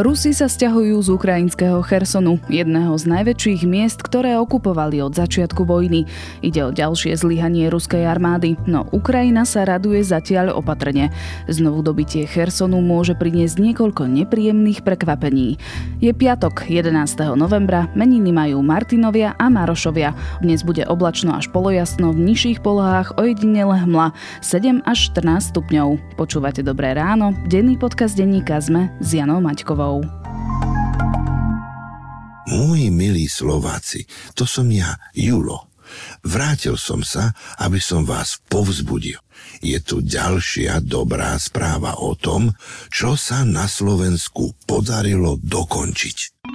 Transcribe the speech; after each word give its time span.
Rusi 0.00 0.32
sa 0.32 0.48
stiahujú 0.48 0.96
z 1.04 1.12
ukrajinského 1.12 1.76
Chersonu, 1.84 2.40
jedného 2.48 2.96
z 2.96 3.04
najväčších 3.04 3.68
miest, 3.68 4.00
ktoré 4.00 4.32
okupovali 4.40 4.96
od 5.04 5.12
začiatku 5.12 5.68
vojny. 5.68 6.08
Ide 6.40 6.64
o 6.64 6.72
ďalšie 6.72 7.12
zlyhanie 7.20 7.68
ruskej 7.68 8.08
armády, 8.08 8.56
no 8.64 8.88
Ukrajina 8.96 9.44
sa 9.44 9.68
raduje 9.68 10.00
zatiaľ 10.00 10.56
opatrne. 10.56 11.12
Znovu 11.52 11.84
dobitie 11.84 12.24
Chersonu 12.24 12.80
môže 12.80 13.12
priniesť 13.12 13.60
niekoľko 13.60 14.08
nepríjemných 14.08 14.80
prekvapení. 14.80 15.60
Je 16.00 16.16
piatok, 16.16 16.64
11. 16.64 16.96
novembra, 17.36 17.92
meniny 17.92 18.32
majú 18.32 18.64
Martinovia 18.64 19.36
a 19.36 19.52
Marošovia. 19.52 20.16
Dnes 20.40 20.64
bude 20.64 20.80
oblačno 20.88 21.36
až 21.36 21.52
polojasno, 21.52 22.16
v 22.16 22.24
nižších 22.24 22.64
polohách 22.64 23.20
ojedinele 23.20 23.84
hmla 23.84 24.16
7 24.40 24.80
až 24.88 25.12
14 25.12 25.52
stupňov. 25.52 26.16
Počúvate 26.16 26.64
Dobré 26.64 26.96
ráno, 26.96 27.36
denný 27.52 27.76
podcast 27.76 28.16
denníka 28.16 28.64
ZME 28.64 28.88
s 29.04 29.12
Janou 29.12 29.44
Maťkovou. 29.44 29.89
Čechov. 29.90 30.06
Moji 32.50 32.90
milí 32.90 33.26
Slováci, 33.30 34.06
to 34.34 34.46
som 34.46 34.70
ja, 34.70 34.98
Julo. 35.14 35.70
Vrátil 36.22 36.78
som 36.78 37.02
sa, 37.02 37.34
aby 37.58 37.82
som 37.82 38.06
vás 38.06 38.38
povzbudil. 38.46 39.18
Je 39.58 39.74
tu 39.82 39.98
ďalšia 39.98 40.78
dobrá 40.82 41.34
správa 41.42 41.98
o 41.98 42.14
tom, 42.14 42.54
čo 42.90 43.18
sa 43.18 43.42
na 43.42 43.66
Slovensku 43.66 44.54
podarilo 44.66 45.38
dokončiť. 45.42 46.46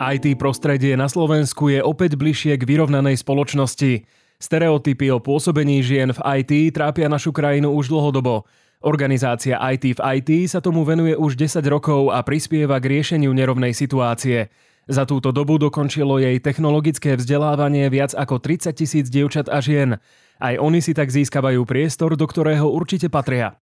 IT 0.00 0.26
prostredie 0.38 0.94
na 0.94 1.10
Slovensku 1.10 1.68
je 1.70 1.82
opäť 1.82 2.14
bližšie 2.14 2.54
k 2.54 2.62
vyrovnanej 2.62 3.18
spoločnosti. 3.18 4.06
Stereotypy 4.40 5.12
o 5.12 5.18
pôsobení 5.18 5.82
žien 5.82 6.14
v 6.14 6.20
IT 6.40 6.72
trápia 6.72 7.10
našu 7.10 7.34
krajinu 7.34 7.74
už 7.74 7.90
dlhodobo. 7.90 8.46
Organizácia 8.80 9.60
IT 9.60 9.92
v 9.92 10.00
IT 10.00 10.48
sa 10.48 10.64
tomu 10.64 10.88
venuje 10.88 11.12
už 11.12 11.36
10 11.36 11.60
rokov 11.68 12.16
a 12.16 12.24
prispieva 12.24 12.80
k 12.80 12.96
riešeniu 12.96 13.28
nerovnej 13.28 13.76
situácie. 13.76 14.48
Za 14.88 15.04
túto 15.04 15.36
dobu 15.36 15.60
dokončilo 15.60 16.16
jej 16.16 16.40
technologické 16.40 17.12
vzdelávanie 17.12 17.92
viac 17.92 18.16
ako 18.16 18.40
30 18.40 18.72
tisíc 18.72 19.12
dievčat 19.12 19.52
a 19.52 19.60
žien. 19.60 20.00
Aj 20.40 20.56
oni 20.56 20.80
si 20.80 20.96
tak 20.96 21.12
získavajú 21.12 21.60
priestor, 21.68 22.16
do 22.16 22.24
ktorého 22.24 22.72
určite 22.72 23.12
patria. 23.12 23.60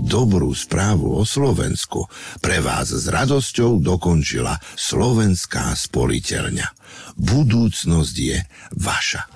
Dobrú 0.00 0.56
správu 0.56 1.20
o 1.20 1.28
Slovensku 1.28 2.08
pre 2.40 2.64
vás 2.64 2.88
s 2.88 3.04
radosťou 3.04 3.84
dokončila 3.84 4.56
Slovenská 4.80 5.76
spoliteľňa. 5.76 6.72
Budúcnosť 7.20 8.14
je 8.16 8.40
vaša. 8.80 9.33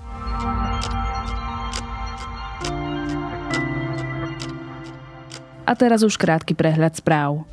A 5.68 5.76
teraz 5.76 6.00
už 6.00 6.16
krátky 6.16 6.56
prehľad 6.56 6.96
správ. 6.96 7.44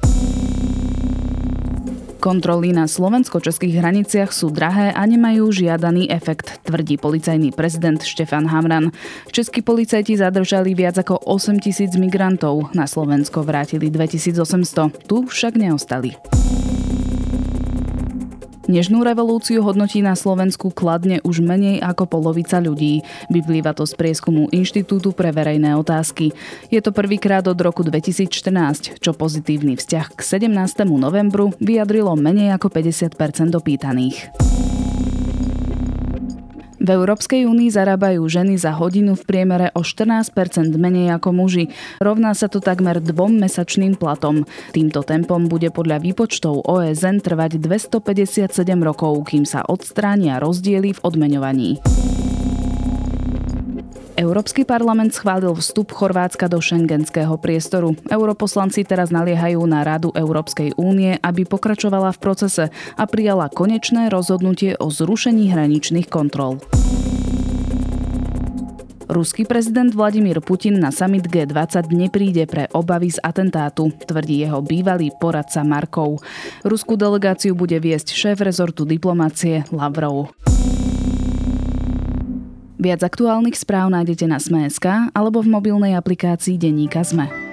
Kontroly 2.24 2.74
na 2.74 2.88
slovensko-českých 2.88 3.84
hraniciach 3.84 4.32
sú 4.34 4.50
drahé 4.50 4.96
a 4.96 5.04
nemajú 5.06 5.52
žiadaný 5.52 6.10
efekt, 6.10 6.64
tvrdí 6.66 6.98
policajný 6.98 7.54
prezident 7.54 8.02
Štefan 8.02 8.50
Hamran. 8.50 8.90
Českí 9.30 9.62
policajti 9.62 10.18
zadržali 10.18 10.74
viac 10.74 10.98
ako 10.98 11.22
8 11.22 11.62
tisíc 11.62 11.94
migrantov, 12.00 12.74
na 12.74 12.90
Slovensko 12.90 13.46
vrátili 13.46 13.94
2800, 13.94 15.06
tu 15.06 15.28
však 15.30 15.54
neostali. 15.54 16.18
Nežnú 18.66 19.06
revolúciu 19.06 19.62
hodnotí 19.62 20.02
na 20.02 20.18
Slovensku 20.18 20.74
kladne 20.74 21.22
už 21.22 21.38
menej 21.46 21.86
ako 21.86 22.10
polovica 22.10 22.58
ľudí. 22.58 23.06
Vyplýva 23.30 23.78
to 23.78 23.86
z 23.86 23.94
prieskumu 23.94 24.50
Inštitútu 24.50 25.14
pre 25.14 25.30
verejné 25.30 25.78
otázky. 25.78 26.34
Je 26.74 26.82
to 26.82 26.90
prvýkrát 26.90 27.46
od 27.46 27.58
roku 27.62 27.86
2014, 27.86 28.98
čo 28.98 29.12
pozitívny 29.14 29.78
vzťah 29.78 30.18
k 30.18 30.20
17. 30.50 30.82
novembru 30.98 31.54
vyjadrilo 31.62 32.18
menej 32.18 32.58
ako 32.58 32.74
50% 32.74 33.54
dopýtaných. 33.54 34.34
V 36.86 36.94
Európskej 36.94 37.50
únii 37.50 37.74
zarábajú 37.74 38.22
ženy 38.30 38.62
za 38.62 38.70
hodinu 38.78 39.18
v 39.18 39.26
priemere 39.26 39.74
o 39.74 39.82
14% 39.82 40.30
menej 40.78 41.18
ako 41.18 41.34
muži. 41.34 41.74
Rovná 41.98 42.38
sa 42.38 42.46
to 42.46 42.62
takmer 42.62 43.02
dvom 43.02 43.42
mesačným 43.42 43.98
platom. 43.98 44.46
Týmto 44.70 45.02
tempom 45.02 45.50
bude 45.50 45.74
podľa 45.74 45.98
výpočtov 46.06 46.62
OSN 46.62 47.26
trvať 47.26 47.58
257 47.58 48.54
rokov, 48.86 49.18
kým 49.26 49.50
sa 49.50 49.66
odstránia 49.66 50.38
rozdiely 50.38 50.94
v 50.94 51.00
odmeňovaní. 51.02 51.82
Európsky 54.16 54.64
parlament 54.64 55.12
schválil 55.12 55.52
vstup 55.52 55.92
Chorvátska 55.92 56.48
do 56.48 56.64
šengenského 56.64 57.36
priestoru. 57.36 58.00
Europoslanci 58.08 58.88
teraz 58.88 59.12
naliehajú 59.12 59.60
na 59.68 59.84
Radu 59.84 60.16
Európskej 60.16 60.80
únie, 60.80 61.20
aby 61.20 61.44
pokračovala 61.44 62.16
v 62.16 62.22
procese 62.24 62.66
a 62.96 63.04
prijala 63.12 63.52
konečné 63.52 64.08
rozhodnutie 64.08 64.80
o 64.80 64.88
zrušení 64.88 65.52
hraničných 65.52 66.08
kontrol. 66.08 66.64
Ruský 69.12 69.44
prezident 69.44 69.92
Vladimír 69.92 70.40
Putin 70.40 70.80
na 70.80 70.96
summit 70.96 71.28
G20 71.28 71.92
nepríde 71.92 72.48
pre 72.48 72.72
obavy 72.72 73.12
z 73.12 73.20
atentátu, 73.20 73.92
tvrdí 74.08 74.48
jeho 74.48 74.64
bývalý 74.64 75.12
poradca 75.20 75.62
Markov. 75.68 76.24
Ruskú 76.64 76.96
delegáciu 76.96 77.52
bude 77.52 77.78
viesť 77.78 78.16
šéf 78.16 78.40
rezortu 78.40 78.88
diplomácie 78.88 79.68
Lavrov. 79.76 80.32
Viac 82.76 83.08
aktuálnych 83.08 83.56
správ 83.56 83.88
nájdete 83.88 84.28
na 84.28 84.36
Sme.sk 84.36 85.12
alebo 85.16 85.40
v 85.40 85.52
mobilnej 85.52 85.96
aplikácii 85.96 86.60
Denníka 86.60 87.08
Sme. 87.08 87.45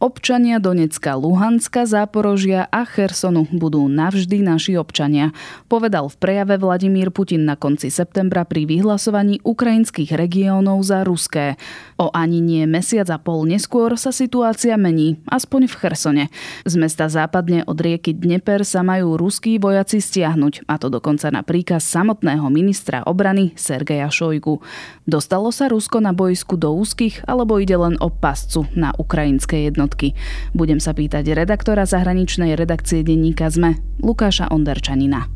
Občania 0.00 0.56
Donecka, 0.56 1.12
Luhanska, 1.12 1.84
Záporožia 1.84 2.64
a 2.72 2.88
Chersonu 2.88 3.44
budú 3.52 3.84
navždy 3.84 4.40
naši 4.40 4.80
občania, 4.80 5.36
povedal 5.68 6.08
v 6.08 6.16
prejave 6.16 6.56
Vladimír 6.56 7.12
Putin 7.12 7.44
na 7.44 7.52
konci 7.52 7.92
septembra 7.92 8.48
pri 8.48 8.64
vyhlasovaní 8.64 9.44
ukrajinských 9.44 10.16
regiónov 10.16 10.80
za 10.88 11.04
ruské. 11.04 11.60
O 12.00 12.08
ani 12.16 12.40
nie 12.40 12.64
mesiac 12.64 13.12
a 13.12 13.20
pol 13.20 13.44
neskôr 13.44 13.92
sa 14.00 14.08
situácia 14.08 14.80
mení, 14.80 15.20
aspoň 15.28 15.68
v 15.68 15.74
Chersone. 15.76 16.24
Z 16.64 16.80
mesta 16.80 17.12
západne 17.12 17.68
od 17.68 17.76
rieky 17.76 18.16
Dneper 18.16 18.64
sa 18.64 18.80
majú 18.80 19.20
ruskí 19.20 19.60
vojaci 19.60 20.00
stiahnuť, 20.00 20.64
a 20.64 20.80
to 20.80 20.88
dokonca 20.88 21.28
na 21.28 21.44
príkaz 21.44 21.84
samotného 21.84 22.48
ministra 22.48 23.04
obrany 23.04 23.52
Sergeja 23.52 24.08
Šojgu. 24.08 24.64
Dostalo 25.04 25.52
sa 25.52 25.68
Rusko 25.68 26.00
na 26.00 26.16
bojsku 26.16 26.56
do 26.56 26.72
úzkých, 26.72 27.28
alebo 27.28 27.60
ide 27.60 27.76
len 27.76 28.00
o 28.00 28.08
pascu 28.08 28.64
na 28.72 28.96
ukrajinské 28.96 29.68
jednotky? 29.68 29.89
Jednotky. 29.90 30.14
Budem 30.54 30.78
sa 30.78 30.94
pýtať 30.94 31.26
redaktora 31.34 31.86
zahraničnej 31.86 32.54
redakcie 32.54 33.02
denníka 33.02 33.50
ZME, 33.50 33.82
Lukáša 34.02 34.48
Onderčanina. 34.50 35.26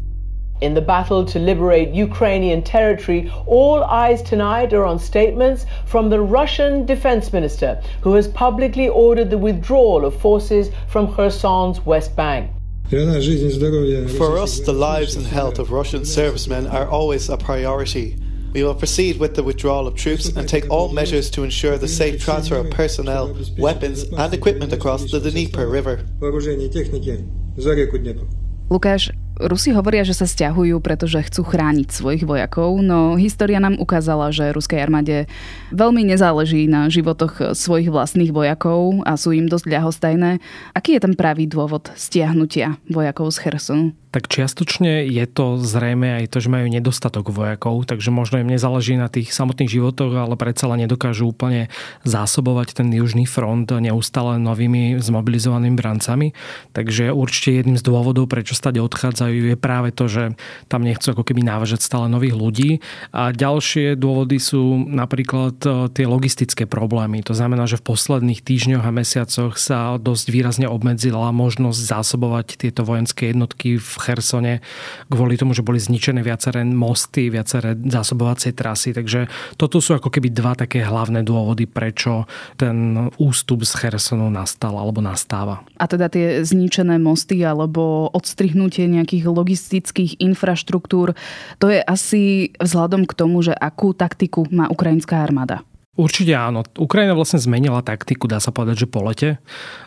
In 0.63 0.73
the 0.73 0.81
battle 0.81 1.27
to 1.27 1.43
liberate 1.43 1.91
Ukrainian 1.93 2.63
territory, 2.63 3.29
all 3.51 3.83
eyes 3.83 4.23
tonight 4.23 4.73
are 4.73 4.87
on 4.87 5.03
statements 5.03 5.67
from 5.85 6.09
the 6.09 6.23
Russian 6.23 6.87
defense 6.87 7.35
minister, 7.35 7.83
who 8.01 8.15
has 8.15 8.31
publicly 8.31 8.89
ordered 8.89 9.35
the 9.35 9.37
withdrawal 9.37 10.07
of 10.07 10.15
forces 10.15 10.71
from 10.87 11.11
Kherson's 11.11 11.85
West 11.85 12.15
Bank. 12.15 12.55
For 12.89 14.39
us, 14.39 14.61
the 14.61 14.77
lives 14.77 15.17
and 15.17 15.27
health 15.27 15.59
of 15.59 15.75
Russian 15.75 16.05
servicemen 16.05 16.71
are 16.71 16.87
always 16.87 17.29
a 17.29 17.37
priority. 17.37 18.15
We 18.55 18.63
will 18.63 18.79
proceed 18.79 19.19
with 19.19 19.35
the 19.35 19.43
withdrawal 19.43 19.91
of 19.91 19.99
troops 19.99 20.31
and 20.31 20.49
take 20.49 20.71
all 20.71 20.95
measures 20.95 21.29
to 21.35 21.43
ensure 21.43 21.77
the 21.77 21.91
safe 21.91 22.23
transfer 22.23 22.55
of 22.55 22.71
personnel, 22.71 23.35
weapons 23.59 24.07
and 24.15 24.31
equipment 24.33 24.73
across 24.73 25.11
the 25.11 25.19
Dnieper 25.19 25.67
River. 25.67 26.07
Lukáš, 28.71 29.11
Rusi 29.35 29.75
hovoria, 29.75 30.07
že 30.07 30.15
sa 30.15 30.31
stiahujú, 30.31 30.79
pretože 30.79 31.19
chcú 31.27 31.43
chrániť 31.43 31.91
svojich 31.91 32.23
vojakov, 32.23 32.79
no 32.79 33.19
história 33.19 33.59
nám 33.59 33.83
ukázala, 33.83 34.31
že 34.31 34.55
ruskej 34.55 34.79
armáde 34.79 35.27
veľmi 35.75 36.07
nezáleží 36.07 36.71
na 36.71 36.87
životoch 36.87 37.59
svojich 37.59 37.91
vlastných 37.91 38.31
vojakov 38.31 39.03
a 39.03 39.19
sú 39.19 39.35
im 39.35 39.51
dosť 39.51 39.67
ľahostajné. 39.67 40.39
Aký 40.71 40.95
je 40.95 41.03
ten 41.03 41.19
pravý 41.19 41.51
dôvod 41.51 41.91
stiahnutia 41.99 42.79
vojakov 42.87 43.35
z 43.35 43.43
Chersonu? 43.43 43.87
Tak 44.15 44.31
čiastočne 44.31 45.11
je 45.11 45.27
to 45.27 45.59
zrejme 45.59 46.23
aj 46.23 46.31
to, 46.31 46.39
že 46.39 46.47
majú 46.47 46.71
nedostatok 46.71 47.35
vojakov, 47.35 47.83
takže 47.83 48.15
možno 48.15 48.39
im 48.39 48.47
nezáleží 48.47 48.95
na 48.95 49.11
tých 49.11 49.35
samotných 49.35 49.67
životoch, 49.67 50.15
ale 50.15 50.39
predsa 50.39 50.71
len 50.71 50.87
nedokážu 50.87 51.35
úplne 51.35 51.67
zásobovať 52.07 52.79
ten 52.79 52.95
južný 52.95 53.27
front 53.27 53.67
neustále 53.67 54.39
novými 54.39 55.03
zmobilizovanými 55.03 55.75
brancami. 55.75 56.31
Takže 56.79 57.11
určite 57.11 57.59
jedným 57.59 57.75
z 57.75 57.83
dôvodov, 57.83 58.31
prečo 58.31 58.55
stade 58.55 58.79
odchádzajú, 58.79 59.51
je 59.51 59.57
práve 59.59 59.91
to, 59.91 60.07
že 60.07 60.39
tam 60.71 60.87
nechcú 60.87 61.11
ako 61.11 61.27
keby 61.27 61.43
návažať 61.43 61.83
stále 61.83 62.07
nových 62.07 62.39
ľudí. 62.39 62.71
A 63.11 63.35
ďalšie 63.35 63.99
dôvody 63.99 64.39
sú 64.39 64.79
napríklad 64.95 65.59
e, 65.67 65.91
tie 65.91 66.07
logistické 66.07 66.71
problémy. 66.71 67.27
To 67.27 67.35
znamená, 67.35 67.67
že 67.67 67.83
v 67.83 67.91
posledných 67.91 68.47
týždňoch 68.47 68.87
a 68.87 68.95
mesiacoch 68.95 69.59
sa 69.59 69.99
dosť 69.99 70.27
výrazne 70.31 70.71
obmedzila 70.71 71.35
možnosť 71.35 71.83
zásobovať 71.83 72.63
tieto 72.63 72.87
vojenské 72.87 73.35
jednotky 73.35 73.83
v 73.83 74.04
Chersone 74.05 74.61
kvôli 75.09 75.41
tomu, 75.41 75.57
že 75.57 75.65
boli 75.65 75.81
zničené 75.81 76.21
viaceré 76.21 76.61
mosty, 76.69 77.33
viaceré 77.33 77.73
zásobovacie 77.73 78.53
trasy. 78.53 78.93
Takže 78.93 79.27
toto 79.57 79.81
sú 79.81 79.97
ako 79.97 80.13
keby 80.13 80.29
dva 80.29 80.53
také 80.53 80.85
hlavné 80.85 81.25
dôvody, 81.25 81.65
prečo 81.65 82.29
ten 82.61 83.09
ústup 83.17 83.65
z 83.65 83.73
Chersonu 83.81 84.29
nastal 84.29 84.77
alebo 84.77 85.01
nastáva. 85.01 85.65
A 85.81 85.89
teda 85.89 86.13
tie 86.13 86.45
zničené 86.45 87.01
mosty 87.01 87.41
alebo 87.41 88.13
odstrihnutie 88.13 88.85
nejakých 88.85 89.25
logistických 89.25 90.21
infraštruktúr, 90.21 91.17
to 91.57 91.67
je 91.73 91.81
asi 91.81 92.53
vzhľadom 92.61 93.09
k 93.09 93.17
tomu, 93.17 93.41
že 93.41 93.57
akú 93.57 93.97
taktiku 93.97 94.45
má 94.53 94.69
ukrajinská 94.69 95.25
armáda. 95.25 95.65
Určite 95.95 96.35
áno. 96.35 96.67
Ukrajina 96.75 97.15
vlastne 97.15 97.39
zmenila 97.39 97.79
taktiku, 97.79 98.27
dá 98.27 98.43
sa 98.43 98.51
povedať, 98.51 98.83
že 98.83 98.91
po 98.91 99.07
lete 99.07 99.39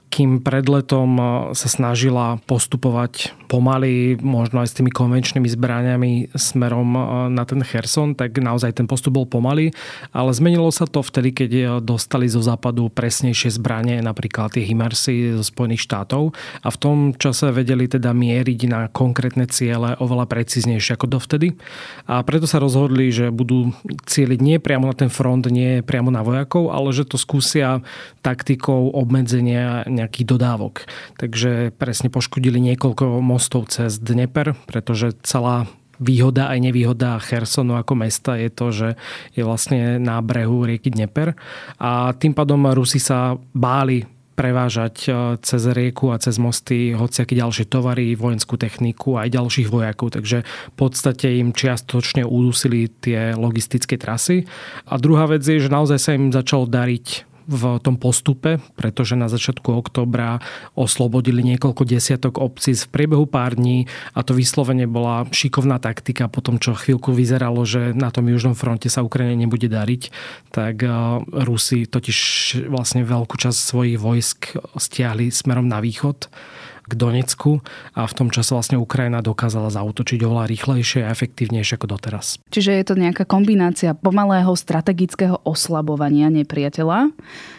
kým 0.08 0.40
pred 0.40 0.66
letom 0.66 1.20
sa 1.52 1.68
snažila 1.68 2.40
postupovať 2.48 3.36
pomaly, 3.48 4.20
možno 4.20 4.60
aj 4.60 4.72
s 4.72 4.78
tými 4.80 4.92
konvenčnými 4.92 5.48
zbraniami 5.48 6.12
smerom 6.36 6.90
na 7.32 7.44
ten 7.48 7.64
Herson, 7.64 8.12
tak 8.12 8.36
naozaj 8.36 8.76
ten 8.76 8.88
postup 8.92 9.16
bol 9.16 9.28
pomaly, 9.28 9.72
ale 10.12 10.36
zmenilo 10.36 10.68
sa 10.72 10.84
to 10.84 11.00
vtedy, 11.00 11.32
keď 11.32 11.52
dostali 11.80 12.28
zo 12.28 12.44
západu 12.44 12.92
presnejšie 12.92 13.56
zbranie, 13.56 14.04
napríklad 14.04 14.52
tie 14.52 14.68
Himarsy 14.68 15.40
zo 15.40 15.44
Spojených 15.48 15.84
štátov 15.88 16.36
a 16.64 16.68
v 16.68 16.78
tom 16.78 16.98
čase 17.16 17.52
vedeli 17.56 17.88
teda 17.88 18.12
mieriť 18.12 18.60
na 18.68 18.92
konkrétne 18.92 19.48
ciele 19.48 19.96
oveľa 19.96 20.28
precíznejšie 20.28 21.00
ako 21.00 21.08
dovtedy. 21.08 21.56
A 22.08 22.20
preto 22.28 22.48
sa 22.48 22.60
rozhodli, 22.60 23.16
že 23.16 23.32
budú 23.32 23.72
cieliť 24.08 24.40
nie 24.44 24.58
priamo 24.60 24.92
na 24.92 24.96
ten 24.96 25.08
front, 25.08 25.48
nie 25.48 25.80
priamo 25.84 26.12
na 26.12 26.20
vojakov, 26.20 26.76
ale 26.76 26.92
že 26.92 27.08
to 27.08 27.16
skúsia 27.16 27.80
taktikou 28.20 28.92
obmedzenia 28.92 29.88
nejakých 29.98 30.26
dodávok. 30.30 30.86
Takže 31.18 31.74
presne 31.74 32.14
poškodili 32.14 32.62
niekoľko 32.62 33.20
mostov 33.20 33.70
cez 33.74 33.98
Dneper, 33.98 34.54
pretože 34.70 35.18
celá 35.26 35.66
výhoda 35.98 36.54
aj 36.54 36.62
nevýhoda 36.62 37.18
Chersonu 37.18 37.74
ako 37.78 37.94
mesta 37.98 38.38
je 38.38 38.50
to, 38.54 38.68
že 38.70 38.88
je 39.34 39.42
vlastne 39.42 39.98
na 39.98 40.22
brehu 40.22 40.66
rieky 40.66 40.94
Dneper 40.94 41.34
a 41.82 42.14
tým 42.14 42.38
pádom 42.38 42.70
Rusi 42.70 43.02
sa 43.02 43.34
báli 43.58 44.06
prevážať 44.38 44.96
e, 45.10 45.12
cez 45.42 45.66
rieku 45.74 46.14
a 46.14 46.22
cez 46.22 46.38
mosty 46.38 46.94
hociaké 46.94 47.34
ďalšie 47.34 47.66
tovary, 47.66 48.14
vojenskú 48.14 48.54
techniku 48.54 49.18
aj 49.18 49.34
ďalších 49.34 49.68
vojakov, 49.74 50.14
takže 50.14 50.46
v 50.46 50.76
podstate 50.78 51.42
im 51.42 51.50
čiastočne 51.58 52.22
udusili 52.22 52.86
tie 53.02 53.34
logistické 53.34 53.98
trasy. 53.98 54.46
A 54.86 55.02
druhá 55.02 55.26
vec 55.26 55.42
je, 55.42 55.58
že 55.58 55.74
naozaj 55.74 55.98
sa 55.98 56.14
im 56.14 56.30
začalo 56.30 56.70
dariť 56.70 57.27
v 57.48 57.80
tom 57.80 57.96
postupe, 57.96 58.60
pretože 58.76 59.16
na 59.16 59.32
začiatku 59.32 59.72
oktobra 59.72 60.44
oslobodili 60.76 61.42
niekoľko 61.56 61.88
desiatok 61.88 62.44
obcí 62.44 62.76
v 62.76 62.92
priebehu 62.92 63.24
pár 63.24 63.56
dní 63.56 63.88
a 64.12 64.22
to 64.22 64.36
vyslovene 64.36 64.84
bola 64.86 65.24
šikovná 65.32 65.80
taktika 65.80 66.28
po 66.28 66.44
tom, 66.44 66.60
čo 66.60 66.76
chvíľku 66.76 67.16
vyzeralo, 67.16 67.64
že 67.64 67.96
na 67.96 68.12
tom 68.12 68.28
južnom 68.28 68.54
fronte 68.54 68.92
sa 68.92 69.02
Ukrajine 69.02 69.40
nebude 69.40 69.72
dariť, 69.72 70.12
tak 70.52 70.84
eh, 70.84 70.92
Rusi 71.48 71.88
totiž 71.88 72.20
vlastne 72.68 73.08
veľkú 73.08 73.40
časť 73.40 73.58
svojich 73.58 73.98
vojsk 73.98 74.40
stiahli 74.76 75.32
smerom 75.32 75.72
na 75.72 75.80
východ 75.80 76.28
k 76.88 76.94
Donecku 76.96 77.60
a 77.94 78.08
v 78.08 78.14
tom 78.16 78.32
čase 78.32 78.56
vlastne 78.56 78.80
Ukrajina 78.80 79.20
dokázala 79.20 79.68
zautočiť 79.70 80.24
oveľa 80.24 80.48
rýchlejšie 80.48 81.04
a 81.04 81.12
efektívnejšie 81.12 81.76
ako 81.76 81.88
doteraz. 82.00 82.40
Čiže 82.50 82.72
je 82.80 82.86
to 82.88 82.96
nejaká 82.96 83.28
kombinácia 83.28 83.92
pomalého 83.94 84.56
strategického 84.56 85.44
oslabovania 85.44 86.32
nepriateľa 86.32 87.12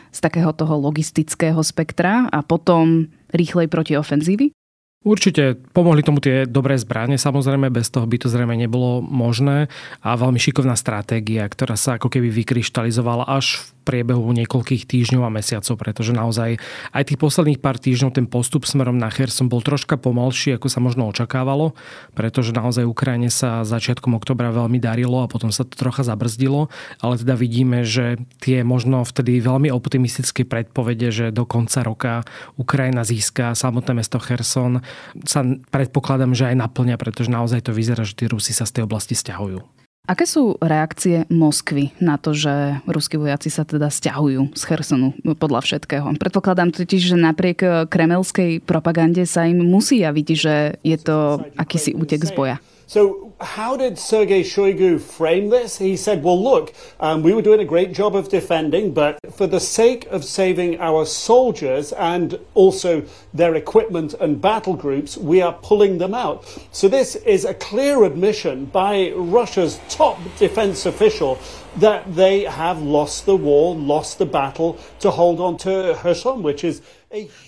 z 0.09 0.19
takého 0.19 0.51
toho 0.57 0.81
logistického 0.81 1.61
spektra 1.61 2.27
a 2.33 2.41
potom 2.41 3.13
rýchlej 3.31 3.69
protiofenzívy? 3.69 4.57
Určite 5.07 5.55
pomohli 5.73 6.03
tomu 6.03 6.19
tie 6.19 6.43
dobré 6.43 6.75
zbranie, 6.75 7.23
samozrejme 7.23 7.71
bez 7.71 7.87
toho 7.87 8.03
by 8.03 8.19
to 8.19 8.27
zrejme 8.27 8.59
nebolo 8.59 8.99
možné. 8.99 9.71
A 10.03 10.19
veľmi 10.19 10.43
šikovná 10.43 10.75
stratégia, 10.75 11.47
ktorá 11.47 11.79
sa 11.79 11.97
ako 11.97 12.11
keby 12.11 12.35
vykryštalizovala 12.35 13.25
až 13.25 13.63
v 13.63 13.79
priebehu 13.89 14.29
niekoľkých 14.37 14.85
týždňov 14.85 15.25
a 15.25 15.33
mesiacov, 15.33 15.81
pretože 15.81 16.13
naozaj 16.13 16.61
aj 16.93 17.03
tých 17.09 17.17
posledných 17.17 17.57
pár 17.57 17.81
týždňov 17.81 18.11
ten 18.13 18.29
postup 18.29 18.69
smerom 18.69 19.01
na 19.01 19.09
Kherson 19.09 19.49
bol 19.49 19.65
troška 19.65 19.97
pomalší, 19.97 20.61
ako 20.61 20.69
sa 20.69 20.85
možno 20.85 21.09
očakávalo, 21.09 21.73
pretože 22.13 22.53
naozaj 22.53 22.85
Ukrajine 22.85 23.33
sa 23.33 23.65
začiatkom 23.65 24.13
oktobra 24.13 24.53
veľmi 24.53 24.77
darilo 24.77 25.25
a 25.25 25.31
potom 25.31 25.49
sa 25.49 25.65
to 25.65 25.73
trocha 25.73 26.05
zabrzdilo, 26.05 26.69
ale 27.01 27.17
teda 27.17 27.33
vidíme, 27.33 27.81
že 27.89 28.21
tie 28.45 28.61
možno 28.61 29.09
vtedy 29.09 29.41
veľmi 29.41 29.73
optimistické 29.73 30.45
predpovede, 30.45 31.09
že 31.09 31.27
do 31.33 31.49
konca 31.49 31.81
roka 31.81 32.15
Ukrajina 32.61 33.09
získa 33.09 33.57
samotné 33.57 34.05
mesto 34.05 34.21
Kherson, 34.21 34.85
sa 35.25 35.47
predpokladám, 35.73 36.33
že 36.37 36.51
aj 36.51 36.57
naplňa, 36.69 36.97
pretože 37.01 37.33
naozaj 37.33 37.67
to 37.67 37.73
vyzerá, 37.77 38.05
že 38.05 38.17
tí 38.17 38.25
Rusi 38.29 38.53
sa 38.53 38.69
z 38.69 38.81
tej 38.81 38.83
oblasti 38.89 39.17
stiahujú. 39.17 39.61
Aké 40.09 40.25
sú 40.25 40.57
reakcie 40.65 41.29
Moskvy 41.29 41.93
na 42.01 42.17
to, 42.17 42.33
že 42.33 42.81
ruskí 42.89 43.21
vojaci 43.21 43.53
sa 43.53 43.69
teda 43.69 43.93
stiahujú 43.93 44.57
z 44.57 44.63
Chersonu 44.65 45.13
podľa 45.37 45.61
všetkého? 45.61 46.17
Predpokladám 46.17 46.73
totiž, 46.73 47.13
že 47.13 47.17
napriek 47.21 47.61
kremelskej 47.93 48.65
propagande 48.65 49.29
sa 49.29 49.45
im 49.45 49.61
musí 49.61 50.01
javiť, 50.01 50.29
že 50.33 50.81
je 50.81 50.97
to 50.97 51.45
akýsi 51.61 51.93
útek 51.93 52.25
z 52.25 52.33
boja. 52.33 52.57
So, 52.89 53.35
how 53.39 53.77
did 53.77 53.99
Sergei 53.99 54.43
Shoigu 54.43 54.99
frame 54.99 55.51
this? 55.51 55.77
He 55.77 55.95
said, 55.95 56.23
Well, 56.23 56.43
look, 56.43 56.73
um, 57.01 57.23
we 57.23 57.35
were 57.35 57.43
doing 57.43 57.61
a 57.61 57.65
great 57.67 57.93
job 57.93 58.17
of 58.17 58.31
defending, 58.31 58.95
but 58.95 59.19
for 59.35 59.47
the 59.47 59.61
sake 59.61 60.07
of 60.07 60.25
saving 60.25 60.81
our 60.81 61.05
soldiers 61.05 61.93
and 61.93 62.39
also 62.55 63.05
their 63.35 63.55
equipment 63.55 64.15
and 64.15 64.41
battle 64.41 64.73
groups, 64.73 65.19
we 65.19 65.43
are 65.43 65.53
pulling 65.53 65.99
them 65.99 66.15
out. 66.15 66.47
So, 66.73 66.89
this 66.89 67.15
is 67.15 67.45
a 67.45 67.53
clear 67.53 68.05
admission 68.05 68.65
by 68.65 69.13
Russia's 69.15 69.79
top 69.91 70.19
defense 70.39 70.87
official 70.87 71.39
that 71.77 72.15
they 72.15 72.45
have 72.45 72.81
lost 72.81 73.27
the 73.27 73.37
war, 73.37 73.77
lost 73.77 74.19
the 74.19 74.25
battle 74.25 74.79
to 75.01 75.11
hold 75.11 75.41
on 75.41 75.59
to 75.59 75.95
Kherson, 76.01 76.43
which 76.43 76.65
is 76.65 76.81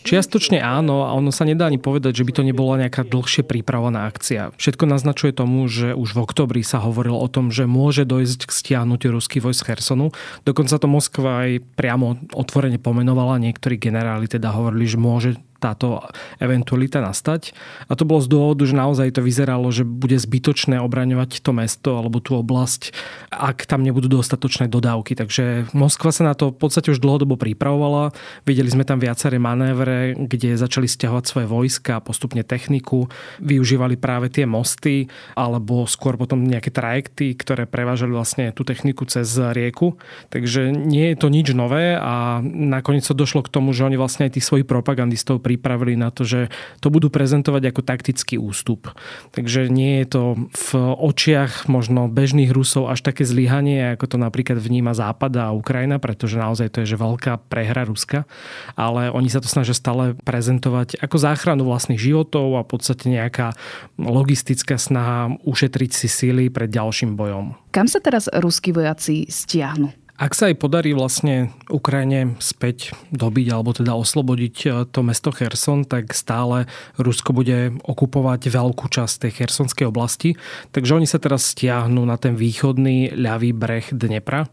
Čiastočne 0.08 0.56
áno 0.56 1.04
a 1.04 1.12
ono 1.12 1.28
sa 1.28 1.44
nedá 1.44 1.68
ani 1.68 1.76
povedať, 1.76 2.16
že 2.16 2.24
by 2.24 2.32
to 2.32 2.42
nebola 2.48 2.80
nejaká 2.80 3.04
dlhšie 3.04 3.44
prípravovaná 3.44 4.08
akcia. 4.08 4.56
Všetko 4.56 4.88
naznačuje 4.88 5.36
tomu, 5.36 5.68
že 5.68 5.92
už 5.92 6.16
v 6.16 6.22
oktobri 6.24 6.64
sa 6.64 6.80
hovorilo 6.80 7.20
o 7.20 7.28
tom, 7.28 7.52
že 7.52 7.68
môže 7.68 8.08
dojsť 8.08 8.48
k 8.48 8.56
stiahnutiu 8.56 9.12
ruských 9.12 9.44
vojsk 9.44 9.68
Hersonu. 9.68 10.16
Dokonca 10.48 10.80
to 10.80 10.88
Moskva 10.88 11.44
aj 11.44 11.50
priamo 11.76 12.16
otvorene 12.32 12.80
pomenovala. 12.80 13.36
Niektorí 13.36 13.76
generáli 13.76 14.32
teda 14.32 14.48
hovorili, 14.48 14.88
že 14.88 14.96
môže 14.96 15.30
táto 15.60 16.00
eventualita 16.40 17.04
nastať. 17.04 17.52
A 17.86 17.94
to 17.94 18.08
bolo 18.08 18.24
z 18.24 18.32
dôvodu, 18.32 18.64
že 18.64 18.72
naozaj 18.72 19.12
to 19.12 19.20
vyzeralo, 19.20 19.68
že 19.68 19.84
bude 19.84 20.16
zbytočné 20.16 20.80
obraňovať 20.80 21.44
to 21.44 21.52
mesto 21.52 22.00
alebo 22.00 22.24
tú 22.24 22.40
oblasť, 22.40 22.96
ak 23.28 23.68
tam 23.68 23.84
nebudú 23.84 24.08
dostatočné 24.08 24.72
dodávky. 24.72 25.12
Takže 25.12 25.68
Moskva 25.76 26.10
sa 26.14 26.22
na 26.24 26.34
to 26.38 26.54
v 26.54 26.58
podstate 26.58 26.94
už 26.94 27.02
dlhodobo 27.02 27.36
pripravovala. 27.36 28.14
Videli 28.48 28.70
sme 28.72 28.88
tam 28.88 29.02
viaceré 29.02 29.36
manévre, 29.36 30.16
kde 30.16 30.56
začali 30.56 30.88
stiahovať 30.88 31.24
svoje 31.26 31.46
vojska, 31.50 32.00
postupne 32.00 32.40
techniku, 32.40 33.10
využívali 33.42 34.00
práve 34.00 34.32
tie 34.32 34.46
mosty 34.46 35.10
alebo 35.34 35.84
skôr 35.84 36.16
potom 36.16 36.46
nejaké 36.46 36.72
trajekty, 36.72 37.36
ktoré 37.36 37.66
prevážali 37.68 38.14
vlastne 38.14 38.54
tú 38.54 38.64
techniku 38.64 39.04
cez 39.04 39.26
rieku. 39.52 39.98
Takže 40.30 40.72
nie 40.72 41.12
je 41.12 41.16
to 41.18 41.28
nič 41.28 41.52
nové 41.52 41.98
a 41.98 42.40
nakoniec 42.44 43.04
sa 43.04 43.12
došlo 43.12 43.44
k 43.44 43.52
tomu, 43.52 43.74
že 43.74 43.84
oni 43.84 43.98
vlastne 43.98 44.30
aj 44.30 44.38
tých 44.38 44.46
svojich 44.46 44.68
propagandistov 44.68 45.42
pripravili 45.50 45.98
na 45.98 46.14
to, 46.14 46.22
že 46.22 46.46
to 46.78 46.94
budú 46.94 47.10
prezentovať 47.10 47.74
ako 47.74 47.80
taktický 47.82 48.38
ústup. 48.38 48.94
Takže 49.34 49.66
nie 49.66 49.98
je 50.02 50.06
to 50.06 50.22
v 50.54 50.70
očiach 50.94 51.66
možno 51.66 52.06
bežných 52.06 52.54
Rusov 52.54 52.86
až 52.86 53.02
také 53.02 53.26
zlyhanie, 53.26 53.98
ako 53.98 54.14
to 54.14 54.16
napríklad 54.22 54.62
vníma 54.62 54.94
Západ 54.94 55.34
a 55.42 55.50
Ukrajina, 55.50 55.98
pretože 55.98 56.38
naozaj 56.38 56.70
to 56.70 56.86
je 56.86 56.94
že 56.94 57.02
veľká 57.02 57.50
prehra 57.50 57.82
Ruska, 57.82 58.30
ale 58.78 59.10
oni 59.10 59.26
sa 59.26 59.42
to 59.42 59.50
snažia 59.50 59.74
stále 59.74 60.14
prezentovať 60.22 61.02
ako 61.02 61.16
záchranu 61.18 61.66
vlastných 61.66 61.98
životov 61.98 62.54
a 62.54 62.62
v 62.62 62.70
podstate 62.70 63.10
nejaká 63.10 63.58
logistická 63.98 64.78
snaha 64.78 65.34
ušetriť 65.42 65.90
si 65.90 66.06
síly 66.06 66.46
pred 66.46 66.70
ďalším 66.70 67.18
bojom. 67.18 67.58
Kam 67.74 67.90
sa 67.90 67.98
teraz 67.98 68.30
ruskí 68.30 68.70
vojaci 68.70 69.26
stiahnu? 69.26 69.99
Ak 70.20 70.36
sa 70.36 70.52
aj 70.52 70.60
podarí 70.60 70.92
vlastne 70.92 71.48
Ukrajine 71.72 72.36
späť 72.44 72.92
dobiť 73.08 73.46
alebo 73.56 73.72
teda 73.72 73.96
oslobodiť 73.96 74.56
e, 74.68 74.68
to 74.84 75.00
mesto 75.00 75.32
Kherson, 75.32 75.88
tak 75.88 76.12
stále 76.12 76.68
Rusko 77.00 77.32
bude 77.32 77.72
okupovať 77.88 78.52
veľkú 78.52 78.84
časť 78.92 79.24
tej 79.24 79.32
chersonskej 79.40 79.88
oblasti. 79.88 80.36
Takže 80.76 81.00
oni 81.00 81.08
sa 81.08 81.16
teraz 81.16 81.48
stiahnu 81.56 82.04
na 82.04 82.20
ten 82.20 82.36
východný 82.36 83.16
ľavý 83.16 83.56
breh 83.56 83.88
Dnepra, 83.88 84.44